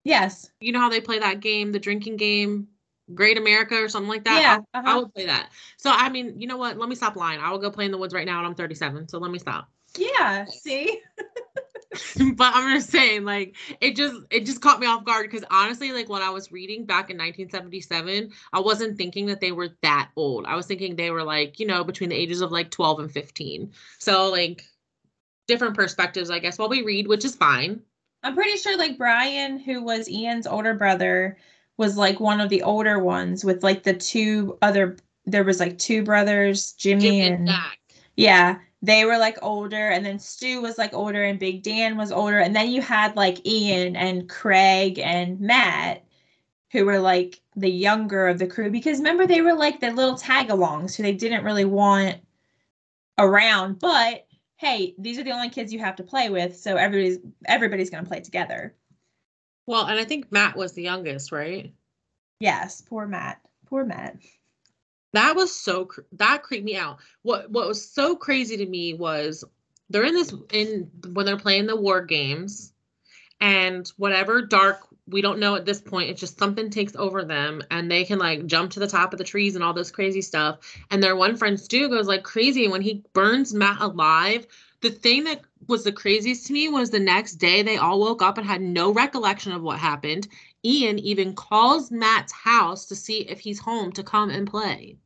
Yes. 0.04 0.50
You 0.61 0.73
know 0.73 0.80
how 0.80 0.88
they 0.88 1.00
play 1.00 1.18
that 1.18 1.40
game, 1.40 1.73
the 1.73 1.78
drinking 1.78 2.16
game, 2.16 2.68
Great 3.14 3.37
America 3.37 3.75
or 3.76 3.88
something 3.88 4.08
like 4.08 4.25
that. 4.25 4.40
Yeah. 4.40 4.58
I 4.75 4.78
uh-huh. 4.78 4.99
would 5.00 5.14
play 5.14 5.26
that. 5.26 5.50
So 5.76 5.90
I 5.90 6.08
mean, 6.08 6.40
you 6.40 6.47
know 6.47 6.56
what? 6.56 6.78
Let 6.78 6.88
me 6.88 6.94
stop 6.94 7.16
lying. 7.16 7.40
I 7.40 7.50
will 7.50 7.58
go 7.58 7.70
play 7.70 7.85
in 7.85 7.90
the 7.90 7.99
woods 7.99 8.14
right 8.14 8.26
now, 8.26 8.38
and 8.38 8.47
I'm 8.47 8.54
37. 8.54 9.08
So 9.08 9.18
let 9.18 9.30
me 9.30 9.38
stop. 9.38 9.68
Yeah. 9.99 10.45
See? 10.47 11.00
but 12.35 12.52
I'm 12.55 12.76
just 12.76 12.90
saying, 12.90 13.25
like, 13.25 13.57
it 13.81 13.97
just 13.97 14.17
it 14.31 14.47
just 14.47 14.61
caught 14.61 14.81
me 14.81 14.87
off 14.87 15.05
guard 15.05 15.31
because 15.31 15.47
honestly, 15.50 15.93
like 15.93 16.09
when 16.09 16.23
I 16.23 16.31
was 16.31 16.52
reading 16.52 16.85
back 16.85 17.11
in 17.11 17.17
1977, 17.17 18.31
I 18.52 18.61
wasn't 18.61 18.97
thinking 18.97 19.26
that 19.26 19.40
they 19.40 19.52
were 19.52 19.71
that 19.83 20.11
old. 20.17 20.47
I 20.47 20.55
was 20.55 20.67
thinking 20.67 20.97
they 20.97 21.11
were 21.11 21.25
like, 21.25 21.59
you 21.59 21.67
know, 21.67 21.85
between 21.85 22.11
the 22.11 22.17
ages 22.17 22.40
of 22.40 22.52
like 22.52 22.71
12 22.71 23.00
and 23.00 23.12
15. 23.12 23.73
So 23.99 24.31
like 24.31 24.62
different 25.47 25.75
perspectives, 25.75 26.31
I 26.31 26.38
guess, 26.38 26.59
while 26.59 26.69
we 26.69 26.83
read, 26.83 27.09
which 27.09 27.25
is 27.25 27.35
fine. 27.35 27.81
I'm 28.23 28.35
pretty 28.35 28.57
sure 28.57 28.76
like 28.76 28.99
Brian, 28.99 29.59
who 29.59 29.83
was 29.83 30.09
Ian's 30.09 30.47
older 30.47 30.75
brother, 30.75 31.38
was 31.76 31.97
like 31.97 32.21
one 32.21 32.40
of 32.40 32.50
the 32.50 32.62
older 32.62 32.99
ones 32.99 33.45
with 33.45 33.62
like 33.62 33.83
the 33.83 33.95
two 33.95 34.59
other 34.61 34.97
there 35.25 35.45
was 35.45 35.61
like 35.61 35.78
two 35.78 36.02
brothers, 36.02 36.73
Jimmy, 36.73 37.02
Jimmy 37.02 37.21
and 37.23 37.35
and 37.35 37.49
Jack. 37.49 37.78
yeah, 38.17 38.59
they 38.82 39.04
were 39.04 39.18
like 39.18 39.38
older, 39.42 39.88
and 39.88 40.04
then 40.06 40.18
Stu 40.18 40.61
was 40.62 40.78
like 40.78 40.94
older, 40.94 41.25
and 41.25 41.38
Big 41.38 41.62
Dan 41.62 41.97
was 41.97 42.12
older, 42.12 42.38
and 42.38 42.54
then 42.54 42.70
you 42.70 42.80
had 42.80 43.16
like 43.16 43.47
Ian 43.47 43.97
and 43.97 44.28
Craig 44.28 44.99
and 44.99 45.40
Matt, 45.40 46.04
who 46.70 46.85
were 46.85 47.00
like 47.00 47.40
the 47.56 47.70
younger 47.70 48.28
of 48.28 48.38
the 48.38 48.47
crew 48.47 48.70
because 48.70 48.99
remember 48.99 49.26
they 49.26 49.40
were 49.40 49.54
like 49.54 49.80
the 49.80 49.90
little 49.90 50.16
tag-alongs 50.16 50.94
who 50.94 51.02
they 51.02 51.12
didn't 51.12 51.44
really 51.44 51.64
want 51.64 52.18
around, 53.18 53.78
but 53.80 54.26
hey, 54.56 54.94
these 54.99 55.18
are 55.18 55.25
the 55.25 55.32
only 55.32 55.49
kids 55.49 55.73
you 55.73 55.78
have 55.78 55.97
to 55.97 56.02
play 56.02 56.30
with, 56.30 56.56
so 56.56 56.76
everybody's 56.76 57.18
everybody's 57.47 57.90
gonna 57.90 58.06
play 58.06 58.20
together. 58.20 58.75
Well, 59.66 59.87
and 59.87 59.99
I 59.99 60.04
think 60.04 60.30
Matt 60.32 60.56
was 60.56 60.73
the 60.73 60.82
youngest, 60.82 61.32
right? 61.32 61.73
Yes, 62.40 62.80
poor 62.80 63.06
Matt. 63.06 63.40
Poor 63.66 63.85
Matt. 63.85 64.16
That 65.12 65.37
was 65.37 65.55
so 65.55 65.88
that 66.12 66.43
creeped 66.43 66.65
me 66.65 66.77
out. 66.77 66.99
What 67.23 67.50
what 67.50 67.69
was 67.69 67.91
so 67.91 68.17
crazy 68.17 68.59
to 68.59 68.67
me 68.67 68.95
was 68.95 69.45
they're 69.91 70.05
in 70.05 70.15
this 70.15 70.35
in 70.53 70.91
when 71.12 71.25
they're 71.25 71.38
playing 71.38 71.67
the 71.67 71.77
war 71.77 72.03
games 72.03 72.73
and 73.41 73.91
whatever 73.97 74.43
dark 74.43 74.81
we 75.07 75.23
don't 75.23 75.38
know 75.38 75.55
at 75.55 75.65
this 75.65 75.81
point 75.81 76.11
it's 76.11 76.21
just 76.21 76.38
something 76.38 76.69
takes 76.69 76.95
over 76.97 77.25
them 77.25 77.62
and 77.71 77.91
they 77.91 78.05
can 78.05 78.19
like 78.19 78.45
jump 78.47 78.73
to 78.73 78.81
the 78.81 78.87
top 78.87 79.12
of 79.15 79.19
the 79.19 79.25
trees 79.25 79.55
and 79.55 79.65
all 79.65 79.73
this 79.73 79.91
crazy 79.91 80.21
stuff. 80.21 80.59
And 80.91 81.03
their 81.03 81.17
one 81.17 81.37
friend 81.37 81.59
Stu 81.59 81.88
goes 81.88 82.07
like 82.07 82.23
crazy. 82.23 82.69
When 82.69 82.83
he 82.83 83.05
burns 83.15 83.55
Matt 83.55 83.81
alive 83.81 84.47
the 84.81 84.91
thing 84.91 85.25
that 85.25 85.41
was 85.67 85.85
the 85.85 85.93
craziest 85.93 86.47
to 86.47 86.53
me 86.53 86.69
was 86.69 86.91
the 86.91 87.00
next 87.00 87.35
day 87.35 87.62
they 87.62 87.77
all 87.77 87.99
woke 87.99 88.23
up 88.23 88.38
and 88.38 88.47
had 88.47 88.62
no 88.62 88.93
recollection 88.93 89.53
of 89.53 89.62
what 89.62 89.79
happened 89.79 90.29
Ian 90.65 90.99
even 91.00 91.35
calls 91.35 91.91
Matt's 91.91 92.33
house 92.33 92.87
to 92.87 92.95
see 92.97 93.21
if 93.21 93.41
he's 93.41 93.61
home 93.61 93.93
to 93.93 94.03
come 94.05 94.31
and 94.31 94.47
play 94.49 94.99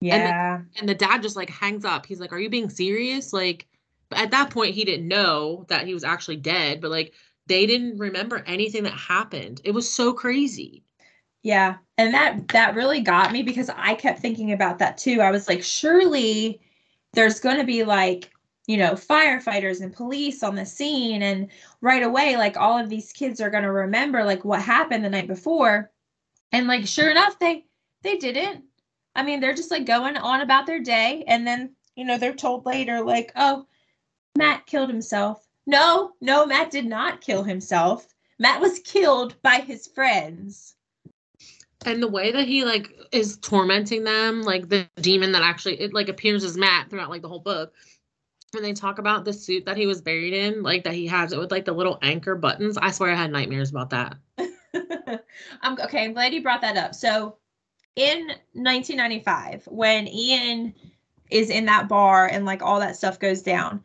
Yeah. 0.00 0.62
and 0.76 0.88
the 0.88 0.94
dad 0.94 1.22
just 1.22 1.36
like 1.36 1.50
hangs 1.50 1.84
up. 1.84 2.06
He's 2.06 2.20
like, 2.20 2.32
"Are 2.32 2.38
you 2.38 2.50
being 2.50 2.70
serious?" 2.70 3.32
Like, 3.32 3.66
but 4.08 4.18
at 4.18 4.30
that 4.32 4.50
point, 4.50 4.74
he 4.74 4.84
didn't 4.84 5.08
know 5.08 5.64
that 5.68 5.86
he 5.86 5.94
was 5.94 6.04
actually 6.04 6.36
dead. 6.36 6.80
But 6.80 6.90
like, 6.90 7.14
they 7.46 7.66
didn't 7.66 7.98
remember 7.98 8.42
anything 8.46 8.84
that 8.84 8.94
happened. 8.94 9.60
It 9.64 9.72
was 9.72 9.90
so 9.92 10.12
crazy. 10.12 10.84
Yeah. 11.42 11.78
And 11.98 12.14
that 12.14 12.48
that 12.52 12.74
really 12.74 13.00
got 13.00 13.32
me 13.32 13.42
because 13.42 13.68
I 13.70 13.94
kept 13.94 14.20
thinking 14.20 14.52
about 14.52 14.78
that 14.78 14.98
too. 14.98 15.20
I 15.20 15.30
was 15.30 15.48
like, 15.48 15.62
surely 15.62 16.60
there's 17.14 17.40
going 17.40 17.58
to 17.58 17.64
be 17.64 17.84
like, 17.84 18.30
you 18.66 18.76
know, 18.76 18.92
firefighters 18.92 19.80
and 19.80 19.92
police 19.92 20.42
on 20.42 20.54
the 20.54 20.64
scene 20.64 21.22
and 21.22 21.48
right 21.80 22.02
away 22.02 22.36
like 22.36 22.56
all 22.56 22.78
of 22.78 22.88
these 22.88 23.12
kids 23.12 23.40
are 23.40 23.50
going 23.50 23.64
to 23.64 23.72
remember 23.72 24.24
like 24.24 24.44
what 24.44 24.62
happened 24.62 25.04
the 25.04 25.10
night 25.10 25.26
before. 25.26 25.90
And 26.52 26.66
like 26.66 26.86
sure 26.86 27.10
enough 27.10 27.38
they 27.38 27.66
they 28.02 28.16
didn't. 28.16 28.64
I 29.14 29.22
mean, 29.22 29.40
they're 29.40 29.54
just 29.54 29.70
like 29.70 29.84
going 29.84 30.16
on 30.16 30.40
about 30.40 30.66
their 30.66 30.80
day 30.80 31.24
and 31.26 31.46
then, 31.46 31.74
you 31.96 32.04
know, 32.04 32.18
they're 32.18 32.34
told 32.34 32.64
later 32.64 33.02
like, 33.02 33.32
"Oh, 33.36 33.66
Matt 34.38 34.66
killed 34.66 34.88
himself." 34.88 35.46
No, 35.66 36.12
no, 36.20 36.46
Matt 36.46 36.70
did 36.70 36.86
not 36.86 37.20
kill 37.20 37.42
himself. 37.42 38.06
Matt 38.38 38.60
was 38.60 38.80
killed 38.80 39.40
by 39.42 39.56
his 39.56 39.86
friends. 39.86 40.74
And 41.84 42.02
the 42.02 42.08
way 42.08 42.32
that 42.32 42.46
he 42.46 42.64
like 42.64 42.92
is 43.12 43.38
tormenting 43.38 44.04
them, 44.04 44.42
like 44.42 44.68
the 44.68 44.88
demon 45.00 45.32
that 45.32 45.42
actually 45.42 45.80
it 45.80 45.92
like 45.92 46.08
appears 46.08 46.44
as 46.44 46.56
Matt 46.56 46.90
throughout 46.90 47.10
like 47.10 47.22
the 47.22 47.28
whole 47.28 47.40
book. 47.40 47.74
When 48.52 48.62
they 48.62 48.74
talk 48.74 48.98
about 48.98 49.24
the 49.24 49.32
suit 49.32 49.64
that 49.64 49.78
he 49.78 49.86
was 49.86 50.02
buried 50.02 50.34
in, 50.34 50.62
like 50.62 50.84
that 50.84 50.92
he 50.92 51.06
has 51.06 51.32
it 51.32 51.38
with 51.38 51.50
like 51.50 51.64
the 51.64 51.72
little 51.72 51.98
anchor 52.02 52.34
buttons, 52.34 52.76
I 52.76 52.90
swear 52.90 53.10
I 53.10 53.14
had 53.14 53.32
nightmares 53.32 53.70
about 53.70 53.90
that. 53.90 54.16
I'm 55.62 55.80
okay. 55.80 56.04
I'm 56.04 56.12
glad 56.12 56.34
you 56.34 56.42
brought 56.42 56.60
that 56.60 56.76
up. 56.76 56.94
So, 56.94 57.36
in 57.96 58.28
1995, 58.52 59.66
when 59.68 60.06
Ian 60.06 60.74
is 61.30 61.48
in 61.48 61.64
that 61.64 61.88
bar 61.88 62.26
and 62.26 62.44
like 62.44 62.62
all 62.62 62.78
that 62.80 62.96
stuff 62.96 63.18
goes 63.18 63.40
down, 63.40 63.82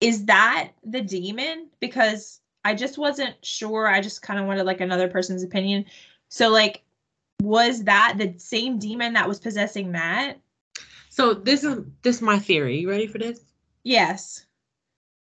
is 0.00 0.24
that 0.26 0.70
the 0.84 1.00
demon? 1.00 1.68
Because 1.80 2.40
I 2.64 2.74
just 2.74 2.98
wasn't 2.98 3.34
sure. 3.44 3.88
I 3.88 4.00
just 4.00 4.22
kind 4.22 4.38
of 4.38 4.46
wanted 4.46 4.64
like 4.64 4.80
another 4.80 5.08
person's 5.08 5.42
opinion. 5.42 5.86
So, 6.28 6.50
like, 6.50 6.82
was 7.42 7.82
that 7.84 8.14
the 8.16 8.34
same 8.38 8.78
demon 8.78 9.12
that 9.14 9.26
was 9.26 9.40
possessing 9.40 9.90
Matt? 9.90 10.38
So 11.10 11.34
this 11.34 11.64
is 11.64 11.80
this 12.02 12.16
is 12.16 12.22
my 12.22 12.38
theory. 12.38 12.78
You 12.78 12.90
ready 12.90 13.06
for 13.06 13.18
this? 13.18 13.40
Yes. 13.84 14.46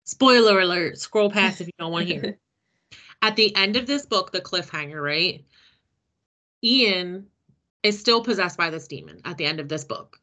Spoiler 0.06 0.60
alert. 0.62 0.98
Scroll 1.00 1.30
past 1.30 1.62
if 1.62 1.68
you 1.68 1.74
don't 1.77 1.91
want 1.91 2.08
to 2.08 2.13
hear. 2.13 2.38
At 3.22 3.36
the 3.36 3.56
end 3.56 3.75
of 3.75 3.86
this 3.86 4.06
book, 4.06 4.32
the 4.32 4.41
cliffhanger, 4.41 5.01
right? 5.01 5.46
Ian 6.63 7.27
is 7.84 8.00
still 8.00 8.24
possessed 8.24 8.58
by 8.58 8.70
this 8.70 8.88
demon 8.88 9.22
at 9.25 9.38
the 9.38 9.46
end 9.46 9.60
of 9.60 9.68
this 9.68 9.84
book. 9.84 10.20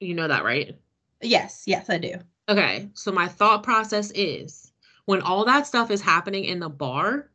You 0.00 0.14
know 0.14 0.28
that, 0.28 0.44
right? 0.44 0.76
yes. 1.20 1.64
Yes, 1.66 1.90
I 1.90 1.98
do. 1.98 2.14
Okay. 2.48 2.88
So 2.94 3.12
my 3.12 3.28
thought 3.28 3.62
process 3.62 4.10
is 4.14 4.72
when 5.04 5.20
all 5.20 5.44
that 5.44 5.66
stuff 5.66 5.90
is 5.90 6.00
happening 6.00 6.44
in 6.44 6.60
the 6.60 6.68
bar, 6.68 7.30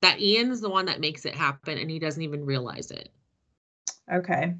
that 0.00 0.20
Ian's 0.20 0.60
the 0.60 0.70
one 0.70 0.86
that 0.86 1.00
makes 1.00 1.24
it 1.24 1.34
happen 1.34 1.78
and 1.78 1.90
he 1.90 1.98
doesn't 1.98 2.22
even 2.22 2.44
realize 2.44 2.90
it. 2.90 3.10
Okay. 4.12 4.54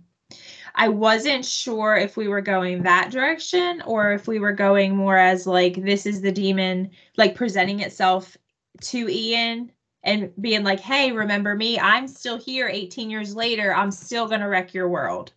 I 0.74 0.88
wasn't 0.88 1.44
sure 1.44 1.96
if 1.96 2.16
we 2.16 2.28
were 2.28 2.40
going 2.40 2.82
that 2.82 3.10
direction 3.10 3.82
or 3.84 4.12
if 4.12 4.26
we 4.26 4.38
were 4.38 4.52
going 4.52 4.96
more 4.96 5.18
as 5.18 5.46
like 5.46 5.84
this 5.84 6.06
is 6.06 6.22
the 6.22 6.32
demon 6.32 6.90
like 7.16 7.34
presenting 7.34 7.80
itself 7.80 8.36
to 8.80 9.08
Ian 9.08 9.70
and 10.02 10.32
being 10.40 10.64
like, 10.64 10.80
"Hey, 10.80 11.12
remember 11.12 11.54
me? 11.54 11.78
I'm 11.78 12.08
still 12.08 12.38
here 12.38 12.68
18 12.68 13.10
years 13.10 13.36
later. 13.36 13.74
I'm 13.74 13.90
still 13.90 14.26
going 14.26 14.40
to 14.40 14.48
wreck 14.48 14.74
your 14.74 14.88
world." 14.88 15.32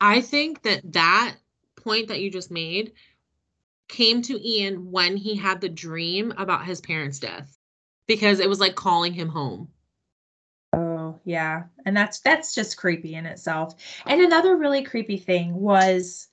I 0.00 0.20
think 0.20 0.62
that 0.62 0.92
that 0.92 1.36
point 1.76 2.08
that 2.08 2.20
you 2.20 2.30
just 2.30 2.50
made 2.50 2.92
came 3.88 4.22
to 4.22 4.46
Ian 4.46 4.90
when 4.90 5.16
he 5.16 5.36
had 5.36 5.60
the 5.60 5.68
dream 5.68 6.32
about 6.36 6.66
his 6.66 6.80
parents' 6.80 7.18
death 7.18 7.58
because 8.06 8.40
it 8.40 8.48
was 8.48 8.60
like 8.60 8.74
calling 8.74 9.12
him 9.12 9.28
home. 9.28 9.68
Yeah. 11.24 11.64
And 11.84 11.96
that's 11.96 12.20
that's 12.20 12.54
just 12.54 12.76
creepy 12.76 13.14
in 13.14 13.26
itself. 13.26 13.74
And 14.06 14.20
another 14.20 14.56
really 14.56 14.82
creepy 14.82 15.16
thing 15.18 15.54
was 15.54 16.28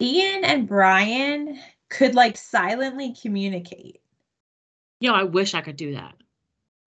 Ian 0.00 0.44
and 0.44 0.68
Brian 0.68 1.58
could 1.88 2.14
like 2.14 2.36
silently 2.36 3.14
communicate. 3.20 4.00
You 5.00 5.10
know, 5.10 5.16
I 5.16 5.24
wish 5.24 5.54
I 5.54 5.60
could 5.60 5.76
do 5.76 5.94
that. 5.94 6.14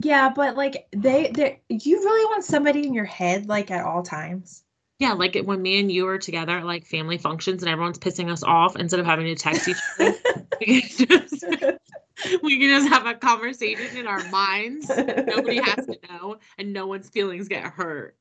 Yeah, 0.02 0.30
but 0.30 0.56
like 0.56 0.88
they 0.92 1.30
they 1.32 1.62
you 1.68 1.98
really 1.98 2.26
want 2.26 2.44
somebody 2.44 2.88
in 2.88 2.94
your 2.94 3.06
head 3.06 3.48
like 3.48 3.70
at 3.72 3.84
all 3.86 4.04
times. 4.04 4.64
Yeah, 5.00 5.14
like 5.14 5.36
it- 5.36 5.46
when 5.46 5.62
me 5.62 5.80
and 5.80 5.92
you 5.92 6.08
are 6.08 6.18
together 6.18 6.58
at 6.58 6.66
like 6.66 6.86
family 6.86 7.18
functions 7.18 7.64
and 7.64 7.70
everyone's 7.72 8.00
pissing 8.00 8.32
us 8.32 8.44
off, 8.44 8.76
instead 8.76 9.00
of 9.00 9.06
having 9.06 9.26
to 9.26 9.36
text 9.36 9.68
each 9.68 9.78
other, 10.00 11.78
we 12.24 12.30
can 12.30 12.40
just 12.40 12.44
we 12.44 12.60
can 12.60 12.70
just 12.70 12.90
have 12.90 13.06
a 13.06 13.14
conversation 13.16 13.98
in 13.98 14.08
our 14.08 14.24
minds. 14.30 14.90
Nobody 14.90 15.58
has 15.58 15.86
to 15.88 15.98
know, 16.10 16.38
and 16.58 16.74
no 16.74 16.88
one's 16.88 17.10
feelings 17.10 17.48
get 17.48 17.64
hurt. 17.64 18.18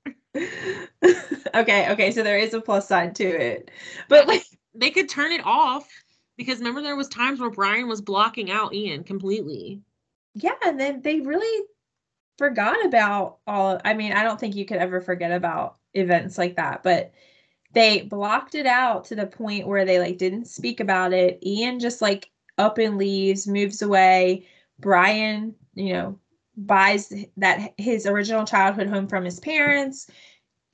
okay, 1.54 1.90
okay, 1.90 2.10
so 2.12 2.22
there 2.22 2.38
is 2.38 2.54
a 2.54 2.60
plus 2.60 2.88
side 2.88 3.14
to 3.16 3.24
it. 3.24 3.70
But 4.08 4.28
like 4.28 4.44
They 4.74 4.90
could 4.90 5.08
turn 5.08 5.32
it 5.32 5.44
off 5.44 5.88
because 6.36 6.58
remember 6.58 6.82
there 6.82 6.96
was 6.96 7.08
times 7.08 7.40
where 7.40 7.50
Brian 7.50 7.88
was 7.88 8.00
blocking 8.00 8.50
out 8.50 8.74
Ian 8.74 9.04
completely. 9.04 9.82
yeah, 10.34 10.54
and 10.64 10.78
then 10.78 11.02
they 11.02 11.20
really 11.20 11.66
forgot 12.38 12.84
about 12.86 13.38
all 13.46 13.80
I 13.84 13.94
mean, 13.94 14.12
I 14.12 14.22
don't 14.22 14.38
think 14.38 14.54
you 14.56 14.64
could 14.66 14.78
ever 14.78 15.00
forget 15.00 15.32
about 15.32 15.76
events 15.94 16.38
like 16.38 16.56
that, 16.56 16.82
but 16.82 17.12
they 17.72 18.02
blocked 18.02 18.54
it 18.54 18.66
out 18.66 19.04
to 19.06 19.14
the 19.16 19.26
point 19.26 19.66
where 19.66 19.84
they 19.84 19.98
like 19.98 20.18
didn't 20.18 20.46
speak 20.46 20.80
about 20.80 21.12
it. 21.12 21.38
Ian 21.44 21.80
just 21.80 22.00
like 22.02 22.30
up 22.58 22.78
and 22.78 22.98
leaves, 22.98 23.46
moves 23.46 23.82
away. 23.82 24.46
Brian, 24.80 25.54
you 25.74 25.92
know, 25.92 26.18
buys 26.56 27.12
that 27.36 27.72
his 27.78 28.06
original 28.06 28.44
childhood 28.44 28.88
home 28.88 29.06
from 29.06 29.24
his 29.24 29.40
parents, 29.40 30.10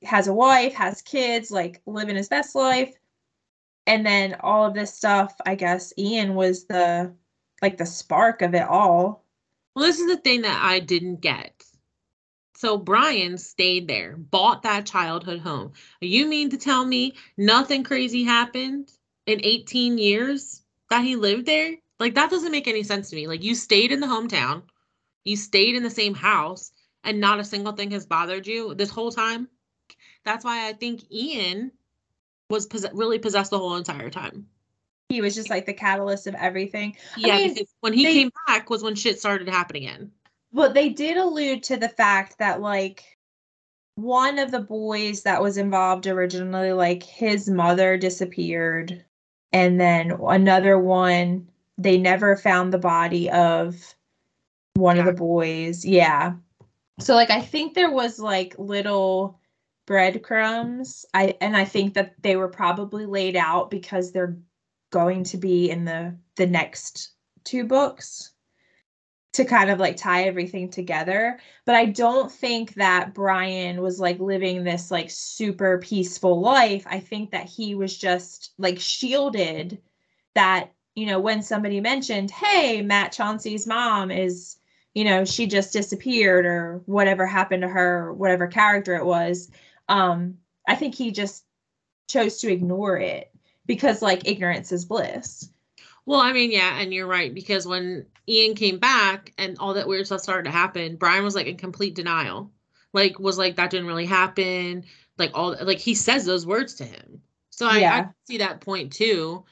has 0.03 0.27
a 0.27 0.33
wife, 0.33 0.73
has 0.73 1.01
kids, 1.01 1.51
like 1.51 1.81
living 1.85 2.15
his 2.15 2.29
best 2.29 2.55
life. 2.55 2.95
And 3.87 4.05
then 4.05 4.35
all 4.39 4.65
of 4.65 4.73
this 4.73 4.93
stuff, 4.93 5.35
I 5.45 5.55
guess 5.55 5.93
Ian 5.97 6.35
was 6.35 6.65
the 6.65 7.13
like 7.61 7.77
the 7.77 7.85
spark 7.85 8.41
of 8.41 8.53
it 8.53 8.67
all. 8.67 9.23
Well, 9.75 9.85
this 9.85 9.99
is 9.99 10.07
the 10.07 10.17
thing 10.17 10.41
that 10.41 10.61
I 10.63 10.79
didn't 10.79 11.21
get. 11.21 11.63
So 12.55 12.77
Brian 12.77 13.37
stayed 13.37 13.87
there, 13.87 14.15
bought 14.17 14.63
that 14.63 14.85
childhood 14.85 15.41
home. 15.41 15.73
You 15.99 16.25
mean 16.25 16.49
to 16.49 16.57
tell 16.57 16.85
me 16.85 17.13
nothing 17.37 17.83
crazy 17.83 18.23
happened 18.23 18.91
in 19.25 19.41
18 19.43 19.97
years 19.97 20.61
that 20.89 21.03
he 21.03 21.15
lived 21.15 21.45
there? 21.45 21.75
Like 21.99 22.15
that 22.15 22.29
doesn't 22.29 22.51
make 22.51 22.67
any 22.67 22.83
sense 22.83 23.09
to 23.09 23.15
me. 23.15 23.27
Like 23.27 23.43
you 23.43 23.55
stayed 23.55 23.91
in 23.91 23.99
the 23.99 24.07
hometown, 24.07 24.63
you 25.23 25.37
stayed 25.37 25.75
in 25.75 25.83
the 25.83 25.89
same 25.89 26.13
house, 26.13 26.71
and 27.03 27.19
not 27.19 27.39
a 27.39 27.43
single 27.43 27.73
thing 27.73 27.91
has 27.91 28.05
bothered 28.05 28.47
you 28.47 28.73
this 28.75 28.89
whole 28.89 29.11
time. 29.11 29.47
That's 30.23 30.43
why 30.43 30.67
I 30.67 30.73
think 30.73 31.11
Ian 31.11 31.71
was 32.49 32.65
possess- 32.65 32.93
really 32.93 33.19
possessed 33.19 33.51
the 33.51 33.59
whole 33.59 33.75
entire 33.75 34.09
time. 34.09 34.47
He 35.09 35.21
was 35.21 35.35
just 35.35 35.49
like 35.51 35.65
the 35.65 35.73
catalyst 35.73 36.25
of 36.27 36.35
everything. 36.35 36.97
Yeah, 37.15 37.37
mean, 37.37 37.53
because 37.53 37.73
when 37.81 37.93
he 37.93 38.03
they- 38.03 38.13
came 38.13 38.31
back 38.47 38.69
was 38.69 38.83
when 38.83 38.95
shit 38.95 39.19
started 39.19 39.47
happening 39.47 39.85
again. 39.87 40.11
Well, 40.51 40.73
they 40.73 40.89
did 40.89 41.17
allude 41.17 41.63
to 41.63 41.77
the 41.77 41.89
fact 41.89 42.37
that 42.39 42.61
like 42.61 43.03
one 43.95 44.39
of 44.39 44.51
the 44.51 44.61
boys 44.61 45.21
that 45.23 45.41
was 45.41 45.57
involved 45.57 46.07
originally, 46.07 46.71
like 46.73 47.03
his 47.03 47.49
mother 47.49 47.97
disappeared, 47.97 49.03
and 49.55 49.79
then 49.79 50.11
another 50.27 50.77
one, 50.77 51.47
they 51.77 51.97
never 51.97 52.35
found 52.35 52.73
the 52.73 52.77
body 52.77 53.29
of 53.29 53.95
one 54.73 54.99
of 54.99 55.05
the 55.05 55.13
boys. 55.13 55.85
Yeah. 55.85 56.33
So 56.99 57.15
like 57.15 57.29
I 57.29 57.39
think 57.39 57.73
there 57.73 57.89
was 57.89 58.19
like 58.19 58.53
little 58.59 59.39
breadcrumbs. 59.85 61.05
I 61.13 61.37
and 61.39 61.55
I 61.55 61.63
think 61.63 61.93
that 61.93 62.21
they 62.21 62.35
were 62.35 62.49
probably 62.49 63.05
laid 63.05 63.37
out 63.37 63.71
because 63.71 64.11
they're 64.11 64.37
going 64.91 65.23
to 65.23 65.37
be 65.37 65.69
in 65.69 65.85
the 65.85 66.13
the 66.35 66.47
next 66.47 67.13
two 67.45 67.63
books 67.63 68.33
to 69.35 69.43
kind 69.43 69.69
of 69.69 69.79
like 69.79 69.97
tie 69.97 70.23
everything 70.23 70.69
together. 70.69 71.39
But 71.65 71.75
I 71.75 71.85
don't 71.87 72.31
think 72.31 72.75
that 72.75 73.13
Brian 73.13 73.81
was 73.81 73.99
like 73.99 74.19
living 74.19 74.63
this 74.63 74.91
like 74.91 75.09
super 75.09 75.77
peaceful 75.79 76.39
life. 76.39 76.85
I 76.87 77.01
think 77.01 77.31
that 77.31 77.49
he 77.49 77.75
was 77.75 77.97
just 77.97 78.53
like 78.57 78.79
shielded 78.79 79.81
that, 80.35 80.71
you 80.95 81.05
know, 81.05 81.19
when 81.19 81.43
somebody 81.43 81.81
mentioned, 81.81 82.31
hey, 82.31 82.81
Matt 82.81 83.11
Chauncey's 83.11 83.67
mom 83.67 84.09
is, 84.09 84.55
you 84.93 85.03
know, 85.03 85.25
she 85.25 85.47
just 85.47 85.73
disappeared 85.73 86.45
or 86.45 86.81
whatever 86.85 87.25
happened 87.25 87.63
to 87.63 87.67
her, 87.67 88.13
whatever 88.13 88.47
character 88.47 88.95
it 88.95 89.05
was. 89.05 89.51
Um, 89.89 90.37
I 90.65 90.75
think 90.75 90.95
he 90.95 91.11
just 91.11 91.43
chose 92.07 92.39
to 92.39 92.51
ignore 92.51 92.97
it 92.97 93.31
because 93.65 94.01
like 94.01 94.29
ignorance 94.29 94.71
is 94.71 94.85
bliss. 94.85 95.49
Well, 96.05 96.21
I 96.21 96.31
mean, 96.31 96.51
yeah, 96.51 96.79
and 96.79 96.93
you're 96.93 97.07
right 97.07 97.33
because 97.33 97.67
when 97.67 98.05
Ian 98.27 98.55
came 98.55 98.79
back 98.79 99.33
and 99.37 99.57
all 99.59 99.73
that 99.75 99.87
weird 99.87 100.05
stuff 100.05 100.21
started 100.21 100.45
to 100.45 100.51
happen, 100.51 100.95
Brian 100.95 101.23
was 101.23 101.35
like 101.35 101.47
in 101.47 101.57
complete 101.57 101.95
denial. 101.95 102.51
Like 102.93 103.19
was 103.19 103.37
like 103.37 103.57
that 103.57 103.69
didn't 103.69 103.87
really 103.87 104.05
happen. 104.05 104.85
Like 105.17 105.31
all 105.33 105.55
like 105.61 105.79
he 105.79 105.95
says 105.95 106.25
those 106.25 106.45
words 106.45 106.75
to 106.75 106.85
him. 106.85 107.21
So 107.49 107.67
I, 107.67 107.79
I 107.99 108.05
see 108.25 108.37
that 108.39 108.61
point 108.61 108.91
too. 108.93 109.45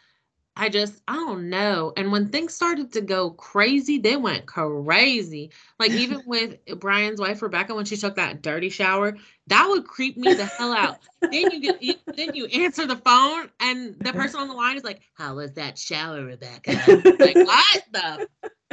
I 0.55 0.69
just 0.69 1.01
I 1.07 1.15
don't 1.15 1.49
know. 1.49 1.93
And 1.97 2.11
when 2.11 2.29
things 2.29 2.53
started 2.53 2.93
to 2.93 3.01
go 3.01 3.31
crazy, 3.31 3.97
they 3.97 4.15
went 4.15 4.45
crazy. 4.45 5.51
Like 5.79 5.91
even 5.91 6.21
with 6.27 6.57
Brian's 6.79 7.19
wife 7.19 7.41
Rebecca 7.41 7.73
when 7.75 7.85
she 7.85 7.97
took 7.97 8.15
that 8.15 8.41
dirty 8.41 8.69
shower, 8.69 9.17
that 9.47 9.67
would 9.67 9.85
creep 9.85 10.15
me 10.17 10.33
the 10.33 10.45
hell 10.45 10.73
out. 10.73 10.99
then 11.21 11.51
you 11.51 11.59
get 11.59 11.81
you- 11.81 11.95
then 12.15 12.35
you 12.35 12.45
answer 12.45 12.85
the 12.85 12.97
phone 12.97 13.49
and 13.59 13.95
the 13.99 14.13
person 14.13 14.39
on 14.39 14.47
the 14.47 14.53
line 14.53 14.77
is 14.77 14.83
like, 14.83 15.01
"How 15.13 15.35
was 15.35 15.53
that 15.53 15.77
shower, 15.79 16.23
Rebecca?" 16.23 16.71
like 17.19 17.35
what 17.35 17.83
the 17.91 18.27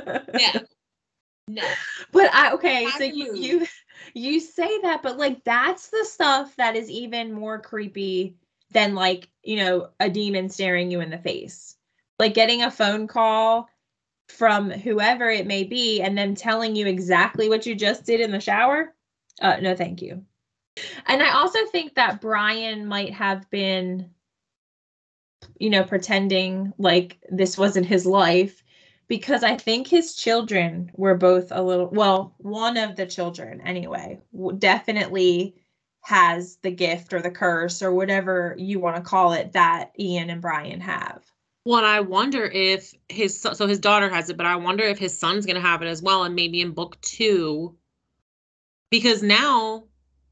no 0.07 0.61
no. 1.49 1.63
But 2.13 2.33
I 2.35 2.53
okay, 2.53 2.85
Had 2.85 2.99
so 2.99 3.05
you 3.05 3.35
you 3.35 3.67
you 4.15 4.41
say 4.41 4.81
that, 4.83 5.03
but 5.03 5.19
like 5.19 5.45
that's 5.45 5.89
the 5.89 6.05
stuff 6.05 6.55
that 6.57 6.77
is 6.77 6.91
even 6.91 7.33
more 7.33 7.59
creepy 7.59 8.37
than 8.73 8.95
like, 8.95 9.29
you 9.43 9.57
know, 9.57 9.91
a 9.99 10.09
demon 10.09 10.49
staring 10.49 10.91
you 10.91 11.01
in 11.01 11.11
the 11.11 11.19
face. 11.19 11.77
Like 12.19 12.35
getting 12.35 12.63
a 12.63 12.71
phone 12.71 13.07
call 13.07 13.69
from 14.29 14.71
whoever 14.71 15.29
it 15.29 15.47
may 15.47 15.65
be 15.65 16.01
and 16.01 16.17
then 16.17 16.35
telling 16.35 16.77
you 16.77 16.87
exactly 16.87 17.49
what 17.49 17.67
you 17.67 17.75
just 17.75 18.05
did 18.05 18.21
in 18.21 18.31
the 18.31 18.41
shower. 18.41 18.95
Uh 19.41 19.57
no, 19.61 19.75
thank 19.75 20.03
you. 20.03 20.25
And 21.07 21.23
I 21.23 21.33
also 21.33 21.59
think 21.67 21.97
that 21.97 22.21
Brian 22.21 22.87
might 22.87 23.13
have 23.13 23.51
been 23.51 24.11
you 25.59 25.71
know, 25.71 25.85
pretending 25.85 26.73
like 26.79 27.19
this 27.31 27.57
wasn't 27.57 27.87
his 27.87 28.07
life 28.07 28.63
because 29.11 29.43
I 29.43 29.57
think 29.57 29.89
his 29.89 30.15
children 30.15 30.93
were 30.95 31.17
both 31.17 31.49
a 31.51 31.61
little 31.61 31.89
well, 31.91 32.33
one 32.39 32.77
of 32.77 32.95
the 32.95 33.07
children 33.07 33.61
anyway, 33.61 34.21
definitely 34.59 35.57
has 36.03 36.59
the 36.63 36.71
gift 36.71 37.13
or 37.13 37.21
the 37.21 37.31
curse 37.31 37.83
or 37.83 37.93
whatever 37.93 38.55
you 38.57 38.79
want 38.79 38.95
to 38.95 39.03
call 39.03 39.33
it 39.33 39.53
that 39.53 39.91
Ian 39.99 40.31
and 40.31 40.41
Brian 40.41 40.81
have. 40.81 41.25
Well, 41.65 41.79
and 41.79 41.87
I 41.89 42.01
wonder 42.01 42.45
if 42.45 42.95
his 43.09 43.39
so 43.39 43.53
so 43.53 43.67
his 43.67 43.81
daughter 43.81 44.09
has 44.09 44.31
it, 44.31 44.37
but 44.37 44.47
I 44.47 44.55
wonder 44.55 44.85
if 44.85 44.97
his 44.99 45.19
son's 45.19 45.45
gonna 45.45 45.61
have 45.61 45.83
it 45.83 45.89
as 45.89 46.01
well, 46.01 46.23
and 46.23 46.37
maybe 46.37 46.61
in 46.61 46.71
book 46.71 46.99
two, 47.01 47.77
because 48.91 49.25
now 49.25 49.83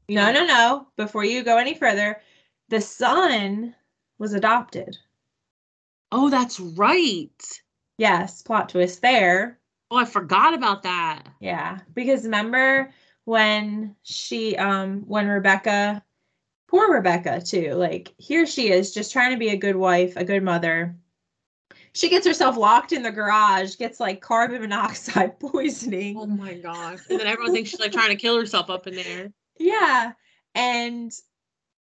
No, 0.07 0.31
no, 0.31 0.45
no. 0.45 0.87
Before 0.95 1.25
you 1.25 1.43
go 1.43 1.57
any 1.57 1.73
further, 1.73 2.21
the 2.69 2.79
son 2.79 3.75
was 4.17 4.33
adopted. 4.33 4.97
oh, 6.13 6.29
that's 6.29 6.61
right. 6.61 7.61
Yes, 7.99 8.41
plot 8.41 8.69
twist 8.69 9.01
there. 9.01 9.59
Oh, 9.91 9.97
I 9.97 10.05
forgot 10.05 10.53
about 10.53 10.83
that. 10.83 11.27
Yeah, 11.41 11.79
because 11.93 12.23
remember 12.23 12.91
when 13.25 13.93
she 14.03 14.55
um 14.55 15.01
when 15.01 15.27
Rebecca 15.27 16.01
poor 16.69 16.93
Rebecca 16.93 17.41
too, 17.41 17.73
like 17.73 18.13
here 18.17 18.45
she 18.45 18.71
is 18.71 18.93
just 18.93 19.11
trying 19.11 19.31
to 19.31 19.37
be 19.37 19.49
a 19.49 19.57
good 19.57 19.75
wife, 19.75 20.15
a 20.15 20.23
good 20.23 20.43
mother. 20.43 20.95
She 21.91 22.07
gets 22.07 22.25
herself 22.25 22.55
locked 22.55 22.93
in 22.93 23.03
the 23.03 23.11
garage, 23.11 23.75
gets 23.75 23.99
like 23.99 24.21
carbon 24.21 24.61
monoxide 24.61 25.37
poisoning. 25.41 26.17
Oh 26.17 26.25
my 26.25 26.53
gosh. 26.53 26.99
And 27.09 27.19
then 27.19 27.27
everyone 27.27 27.53
thinks 27.53 27.71
she's 27.71 27.81
like 27.81 27.91
trying 27.91 28.09
to 28.09 28.15
kill 28.15 28.39
herself 28.39 28.69
up 28.69 28.87
in 28.87 28.95
there. 28.95 29.33
Yeah. 29.57 30.13
And 30.55 31.11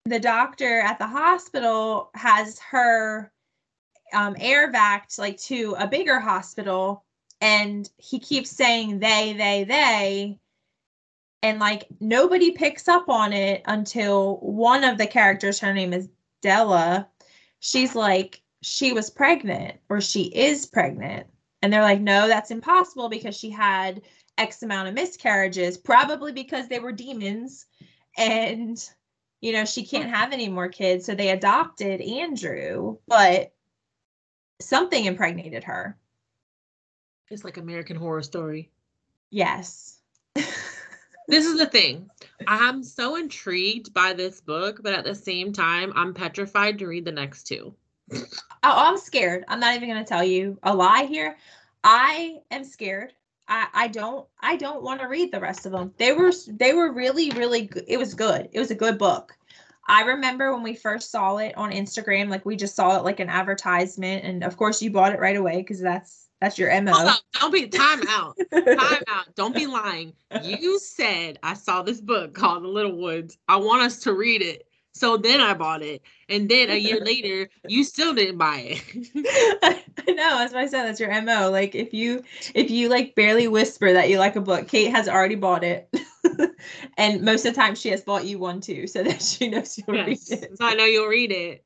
the 0.06 0.20
doctor 0.20 0.82
at 0.82 1.00
the 1.00 1.08
hospital 1.08 2.10
has 2.14 2.60
her 2.60 3.32
um, 4.14 4.36
air 4.40 4.72
vac 4.72 5.10
like 5.18 5.38
to 5.42 5.76
a 5.80 5.88
bigger 5.88 6.20
hospital. 6.20 7.04
And 7.42 7.90
he 7.98 8.20
keeps 8.20 8.50
saying 8.50 9.00
they, 9.00 9.34
they, 9.34 9.64
they. 9.66 10.40
And 11.42 11.60
like 11.60 11.88
nobody 12.00 12.52
picks 12.52 12.88
up 12.88 13.10
on 13.10 13.34
it 13.34 13.64
until 13.66 14.38
one 14.38 14.84
of 14.84 14.98
the 14.98 15.08
characters, 15.08 15.60
her 15.60 15.74
name 15.74 15.92
is 15.92 16.08
Della, 16.42 17.10
she's 17.60 17.96
like, 17.96 18.42
she 18.62 18.94
was 18.94 19.10
pregnant 19.10 19.78
or 19.90 20.00
she 20.00 20.24
is 20.24 20.66
pregnant. 20.66 21.28
And 21.62 21.72
they're 21.72 21.82
like, 21.82 22.00
no, 22.00 22.28
that's 22.28 22.52
impossible 22.52 23.10
because 23.10 23.36
she 23.36 23.50
had 23.50 24.02
X 24.38 24.64
amount 24.64 24.88
of 24.88 24.94
miscarriages, 24.94 25.78
probably 25.78 26.32
because 26.32 26.68
they 26.68 26.80
were 26.80 26.92
demons 26.92 27.66
and 28.18 28.90
you 29.42 29.52
know 29.52 29.66
she 29.66 29.84
can't 29.86 30.10
have 30.10 30.32
any 30.32 30.48
more 30.50 30.70
kids 30.70 31.06
so 31.06 31.16
they 31.16 31.30
adopted 31.30 32.02
andrew 32.02 32.98
but 33.08 33.54
something 34.64 35.06
impregnated 35.06 35.64
her 35.64 35.98
It's 37.30 37.44
like 37.44 37.58
American 37.58 37.96
Horror 37.96 38.24
Story. 38.24 38.70
yes 39.30 40.00
this 41.28 41.46
is 41.46 41.58
the 41.58 41.66
thing. 41.66 42.10
I'm 42.48 42.84
so 42.84 43.16
intrigued 43.16 43.94
by 43.94 44.14
this 44.14 44.42
book, 44.42 44.82
but 44.84 44.94
at 44.94 45.04
the 45.04 45.16
same 45.16 45.54
time, 45.54 45.94
I'm 45.96 46.14
petrified 46.14 46.80
to 46.80 46.88
read 46.88 47.06
the 47.06 47.12
next 47.12 47.44
two. 47.44 47.74
Oh, 48.12 48.20
I'm 48.64 48.98
scared. 48.98 49.46
I'm 49.48 49.60
not 49.60 49.76
even 49.76 49.90
going 49.90 50.04
to 50.04 50.08
tell 50.08 50.24
you 50.24 50.58
a 50.64 50.74
lie 50.76 51.04
here. 51.04 51.38
I 51.84 52.42
am 52.52 52.64
scared. 52.64 53.14
I, 53.48 53.68
I 53.74 53.88
don't 53.90 54.26
I 54.40 54.56
don't 54.56 54.84
want 54.84 55.02
to 55.02 55.08
read 55.08 55.32
the 55.32 55.40
rest 55.40 55.66
of 55.66 55.74
them. 55.74 55.94
They 55.98 56.14
were 56.14 56.32
they 56.48 56.74
were 56.74 56.92
really 56.92 57.30
really 57.32 57.64
good. 57.64 57.84
It 57.88 57.98
was 57.98 58.14
good. 58.14 58.50
It 58.54 58.60
was 58.60 58.72
a 58.72 58.76
good 58.76 58.98
book. 58.98 59.36
I 59.88 60.04
remember 60.04 60.54
when 60.54 60.64
we 60.64 60.76
first 60.76 61.12
saw 61.12 61.38
it 61.38 61.58
on 61.58 61.72
Instagram, 61.72 62.30
like 62.30 62.46
we 62.46 62.56
just 62.56 62.76
saw 62.76 62.98
it 62.98 63.04
like 63.04 63.20
an 63.20 63.30
advertisement, 63.30 64.24
and 64.24 64.44
of 64.44 64.58
course 64.58 64.82
you 64.82 64.92
bought 64.92 65.14
it 65.14 65.20
right 65.20 65.36
away 65.36 65.58
because 65.58 65.82
that's 65.82 66.30
that's 66.40 66.58
your 66.58 66.70
mo. 66.82 66.94
Hold 66.94 67.10
on, 67.10 67.16
don't 67.40 67.54
be 67.54 67.68
time 67.68 68.02
out. 68.10 68.38
time 68.52 69.04
out. 69.08 69.34
Don't 69.36 69.56
be 69.56 69.66
lying. 69.66 70.14
You 70.42 70.80
said 70.80 71.40
I 71.44 71.54
saw 71.54 71.84
this 71.84 72.02
book 72.02 72.34
called 72.34 72.64
The 72.64 72.68
Little 72.68 72.98
Woods. 72.98 73.38
I 73.48 73.58
want 73.58 73.82
us 73.84 74.00
to 74.02 74.14
read 74.14 74.42
it. 74.42 74.68
So 74.96 75.18
then 75.18 75.42
I 75.42 75.56
bought 75.56 75.82
it. 75.82 76.04
And 76.30 76.48
then 76.48 76.70
a 76.70 76.76
year 76.76 77.04
later, 77.04 77.50
you 77.68 77.84
still 77.84 78.14
didn't 78.14 78.38
buy 78.38 78.78
it. 78.78 79.84
I 80.08 80.12
know, 80.12 80.38
that's 80.38 80.54
why 80.54 80.62
I 80.62 80.68
said 80.68 80.84
that's 80.84 81.00
your 81.00 81.22
MO. 81.22 81.50
Like 81.50 81.74
if 81.76 81.94
you 81.94 82.24
if 82.54 82.70
you 82.70 82.90
like 82.90 83.16
barely 83.16 83.48
whisper 83.48 83.92
that 83.92 84.10
you 84.10 84.20
like 84.20 84.36
a 84.36 84.42
book, 84.42 84.68
Kate 84.68 84.92
has 84.92 85.10
already 85.10 85.36
bought 85.36 85.64
it. 85.64 85.90
and 86.98 87.22
most 87.22 87.46
of 87.46 87.54
the 87.54 87.62
time 87.62 87.76
she 87.76 87.90
has 87.90 88.04
bought 88.04 88.26
you 88.26 88.40
one 88.40 88.62
too, 88.62 88.88
so 88.88 89.04
that 89.04 89.22
she 89.22 89.48
knows 89.48 89.78
you'll 89.78 89.96
yes. 89.96 90.30
read 90.30 90.44
it. 90.44 90.58
So 90.58 90.66
I 90.66 90.74
know 90.76 90.86
you'll 90.86 91.08
read 91.08 91.32
it. 91.32 91.66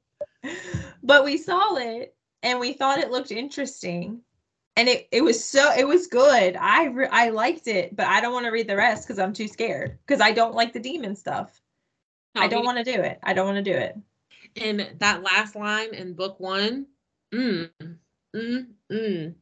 But 1.03 1.25
we 1.25 1.37
saw 1.37 1.75
it 1.75 2.15
and 2.43 2.59
we 2.59 2.73
thought 2.73 2.99
it 2.99 3.11
looked 3.11 3.31
interesting. 3.31 4.21
And 4.75 4.87
it, 4.87 5.07
it 5.11 5.23
was 5.23 5.43
so 5.43 5.73
it 5.73 5.87
was 5.87 6.05
good. 6.07 6.55
I 6.55 6.85
re- 6.85 7.09
I 7.11 7.29
liked 7.29 7.67
it, 7.67 7.95
but 7.95 8.05
I 8.05 8.21
don't 8.21 8.33
want 8.33 8.45
to 8.45 8.51
read 8.51 8.67
the 8.67 8.75
rest 8.75 9.07
because 9.07 9.17
I'm 9.17 9.33
too 9.33 9.47
scared 9.47 9.97
because 10.05 10.21
I 10.21 10.31
don't 10.31 10.53
like 10.53 10.71
the 10.71 10.79
demon 10.79 11.15
stuff. 11.15 11.59
I 12.35 12.47
don't 12.47 12.65
want 12.65 12.77
to 12.77 12.83
do 12.83 13.01
it. 13.01 13.19
I 13.23 13.33
don't 13.33 13.47
want 13.47 13.63
to 13.63 13.71
do 13.71 13.75
it. 13.75 13.97
And 14.61 14.87
that 14.99 15.23
last 15.23 15.55
line 15.55 15.95
in 15.95 16.13
book 16.13 16.39
one, 16.39 16.85
mm, 17.33 17.69
mm, 18.35 18.67
mm, 18.91 19.35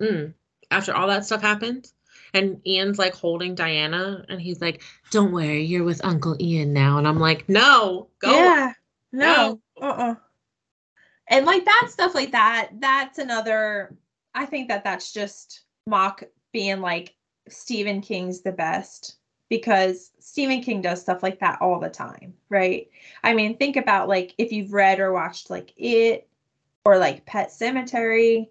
mm. 0.00 0.34
After 0.70 0.94
all 0.94 1.08
that 1.08 1.26
stuff 1.26 1.42
happened, 1.42 1.90
and 2.34 2.60
Ian's 2.66 2.98
like 2.98 3.14
holding 3.14 3.54
Diana, 3.54 4.24
and 4.28 4.40
he's 4.40 4.60
like, 4.60 4.82
"Don't 5.10 5.32
worry, 5.32 5.64
you're 5.64 5.84
with 5.84 6.04
Uncle 6.04 6.36
Ian 6.40 6.72
now." 6.72 6.98
And 6.98 7.06
I'm 7.06 7.18
like, 7.18 7.48
"No, 7.48 8.08
go." 8.18 8.30
Yeah, 8.30 8.72
no, 9.12 9.60
no. 9.80 9.86
uh-uh. 9.86 10.14
And 11.28 11.46
like 11.46 11.64
that 11.64 11.88
stuff, 11.90 12.14
like 12.14 12.32
that, 12.32 12.70
that's 12.78 13.18
another. 13.18 13.96
I 14.34 14.46
think 14.46 14.68
that 14.68 14.84
that's 14.84 15.12
just 15.12 15.64
mock 15.86 16.22
being 16.52 16.80
like 16.80 17.14
Stephen 17.48 18.00
King's 18.00 18.40
the 18.40 18.52
best 18.52 19.16
because 19.48 20.12
Stephen 20.18 20.62
King 20.62 20.80
does 20.80 21.02
stuff 21.02 21.22
like 21.22 21.40
that 21.40 21.60
all 21.60 21.78
the 21.78 21.90
time, 21.90 22.32
right? 22.48 22.88
I 23.22 23.34
mean, 23.34 23.56
think 23.56 23.76
about 23.76 24.08
like 24.08 24.34
if 24.38 24.52
you've 24.52 24.72
read 24.72 25.00
or 25.00 25.12
watched 25.12 25.50
like 25.50 25.74
It 25.76 26.26
or 26.84 26.98
like 26.98 27.26
Pet 27.26 27.50
Sematary, 27.50 28.48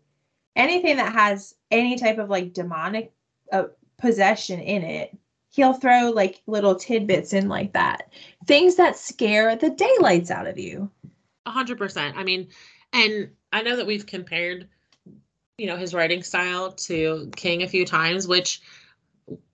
anything 0.56 0.98
that 0.98 1.13
has 1.13 1.56
any 1.72 1.98
type 1.98 2.20
of 2.20 2.30
like 2.30 2.54
demonic 2.54 3.12
uh, 3.51 3.65
possession 3.97 4.59
in 4.59 4.83
it, 4.83 5.17
he'll 5.49 5.73
throw 5.73 6.09
like 6.09 6.41
little 6.47 6.75
tidbits 6.75 7.33
in 7.33 7.47
like 7.47 7.73
that. 7.73 8.11
Things 8.47 8.75
that 8.75 8.97
scare 8.97 9.55
the 9.55 9.69
daylights 9.69 10.31
out 10.31 10.47
of 10.47 10.57
you. 10.57 10.89
A 11.45 11.51
hundred 11.51 11.77
percent. 11.77 12.17
I 12.17 12.23
mean, 12.23 12.49
and 12.93 13.29
I 13.51 13.61
know 13.61 13.75
that 13.75 13.87
we've 13.87 14.05
compared, 14.05 14.67
you 15.57 15.67
know, 15.67 15.77
his 15.77 15.93
writing 15.93 16.23
style 16.23 16.71
to 16.71 17.29
King 17.35 17.63
a 17.63 17.67
few 17.67 17.85
times, 17.85 18.27
which 18.27 18.61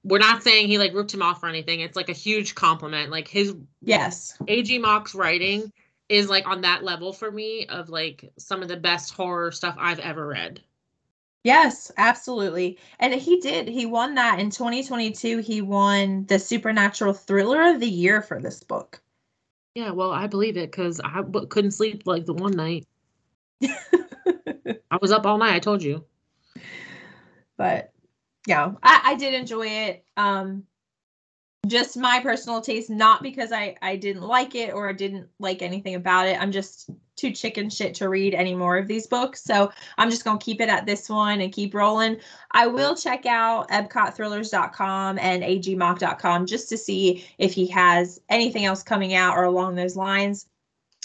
we're 0.03 0.19
not 0.19 0.43
saying 0.43 0.67
he 0.67 0.77
like 0.77 0.93
ripped 0.93 1.13
him 1.13 1.21
off 1.21 1.43
or 1.43 1.47
anything. 1.47 1.81
It's 1.81 1.95
like 1.95 2.09
a 2.09 2.13
huge 2.13 2.55
compliment. 2.55 3.11
Like 3.11 3.27
his 3.27 3.55
yes, 3.81 4.37
A.G. 4.47 4.79
Mock's 4.79 5.15
writing 5.15 5.71
is 6.09 6.29
like 6.29 6.47
on 6.47 6.61
that 6.61 6.83
level 6.83 7.11
for 7.11 7.29
me 7.29 7.65
of 7.67 7.89
like 7.89 8.31
some 8.37 8.61
of 8.61 8.69
the 8.69 8.77
best 8.77 9.13
horror 9.13 9.51
stuff 9.51 9.75
I've 9.77 9.99
ever 9.99 10.25
read. 10.25 10.61
Yes, 11.47 11.93
absolutely. 11.95 12.77
And 12.99 13.13
he 13.13 13.39
did. 13.39 13.69
He 13.69 13.85
won 13.85 14.15
that 14.15 14.37
in 14.37 14.49
2022. 14.49 15.37
He 15.37 15.61
won 15.61 16.25
the 16.25 16.37
Supernatural 16.37 17.13
Thriller 17.13 17.71
of 17.73 17.79
the 17.79 17.87
Year 17.87 18.21
for 18.21 18.41
this 18.41 18.61
book. 18.63 19.01
Yeah, 19.73 19.91
well, 19.91 20.11
I 20.11 20.27
believe 20.27 20.57
it 20.57 20.71
because 20.71 20.99
I 20.99 21.21
w- 21.21 21.47
couldn't 21.47 21.71
sleep 21.71 22.01
like 22.05 22.25
the 22.25 22.33
one 22.33 22.51
night. 22.51 22.85
I 23.63 24.97
was 25.01 25.13
up 25.13 25.25
all 25.25 25.37
night. 25.37 25.53
I 25.53 25.59
told 25.59 25.81
you. 25.81 26.03
But 27.55 27.93
yeah, 28.45 28.73
I, 28.83 29.01
I 29.05 29.15
did 29.15 29.33
enjoy 29.33 29.67
it. 29.67 30.03
Um, 30.17 30.66
just 31.65 31.97
my 31.97 32.19
personal 32.21 32.61
taste, 32.61 32.89
not 32.89 33.23
because 33.23 33.51
I 33.51 33.75
I 33.81 33.95
didn't 33.95 34.23
like 34.23 34.55
it 34.55 34.73
or 34.73 34.89
I 34.89 34.93
didn't 34.93 35.27
like 35.39 35.61
anything 35.61 35.95
about 35.95 36.27
it. 36.27 36.39
I'm 36.39 36.51
just 36.51 36.89
too 37.15 37.31
chicken 37.31 37.69
shit 37.69 37.95
to 37.95 38.09
read 38.09 38.35
any 38.35 38.53
more 38.53 38.77
of 38.77 38.87
these 38.87 39.07
books, 39.07 39.43
so 39.43 39.71
I'm 39.97 40.09
just 40.09 40.23
gonna 40.23 40.39
keep 40.39 40.61
it 40.61 40.69
at 40.69 40.85
this 40.85 41.09
one 41.09 41.41
and 41.41 41.51
keep 41.51 41.73
rolling. 41.73 42.17
I 42.51 42.67
will 42.67 42.95
check 42.95 43.25
out 43.25 43.69
EbcottThrillers.com 43.69 45.19
and 45.19 45.43
agmock.com 45.43 46.45
just 46.45 46.69
to 46.69 46.77
see 46.77 47.25
if 47.37 47.53
he 47.53 47.67
has 47.67 48.21
anything 48.29 48.65
else 48.65 48.83
coming 48.83 49.13
out 49.13 49.37
or 49.37 49.43
along 49.43 49.75
those 49.75 49.95
lines. 49.95 50.47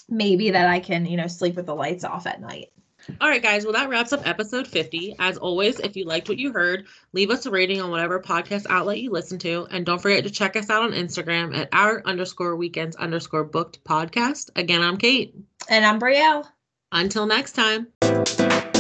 Maybe 0.09 0.51
that 0.51 0.69
I 0.69 0.81
can 0.81 1.07
you 1.07 1.17
know 1.17 1.29
sleep 1.29 1.57
with 1.57 1.67
the 1.67 1.75
lights 1.75 2.05
off 2.05 2.27
at 2.27 2.41
night. 2.41 2.73
All 3.21 3.29
right, 3.29 3.43
guys. 3.43 3.65
Well, 3.65 3.73
that 3.75 3.89
wraps 3.89 4.13
up 4.13 4.27
episode 4.27 4.67
50. 4.67 5.17
As 5.19 5.39
always, 5.39 5.81
if 5.81 5.97
you 5.97 6.05
liked 6.05 6.29
what 6.29 6.39
you 6.39 6.53
heard, 6.53 6.87
leave 7.13 7.31
us 7.31 7.47
a 7.47 7.51
rating 7.51 7.81
on 7.81 7.91
whatever 7.91 8.21
podcast 8.21 8.67
outlet 8.69 9.01
you 9.01 9.11
listen 9.11 9.39
to. 9.41 9.67
And 9.71 9.87
don't 9.87 10.01
forget 10.01 10.25
to 10.25 10.31
check 10.31 10.57
us 10.57 10.71
out 10.71 10.83
on 10.83 10.93
Instagram 10.93 11.57
at 11.57 11.69
our 11.73 12.03
underscore 12.05 12.57
weekends 12.57 12.97
underscore 12.97 13.45
booked 13.45 13.83
podcast. 13.85 14.51
Again, 14.57 14.83
I'm 14.83 14.97
Kate. 14.97 15.35
And 15.69 15.85
I'm 15.85 16.01
Brielle. 16.01 16.47
Until 16.91 17.27
next 17.27 17.53
time. 17.53 18.72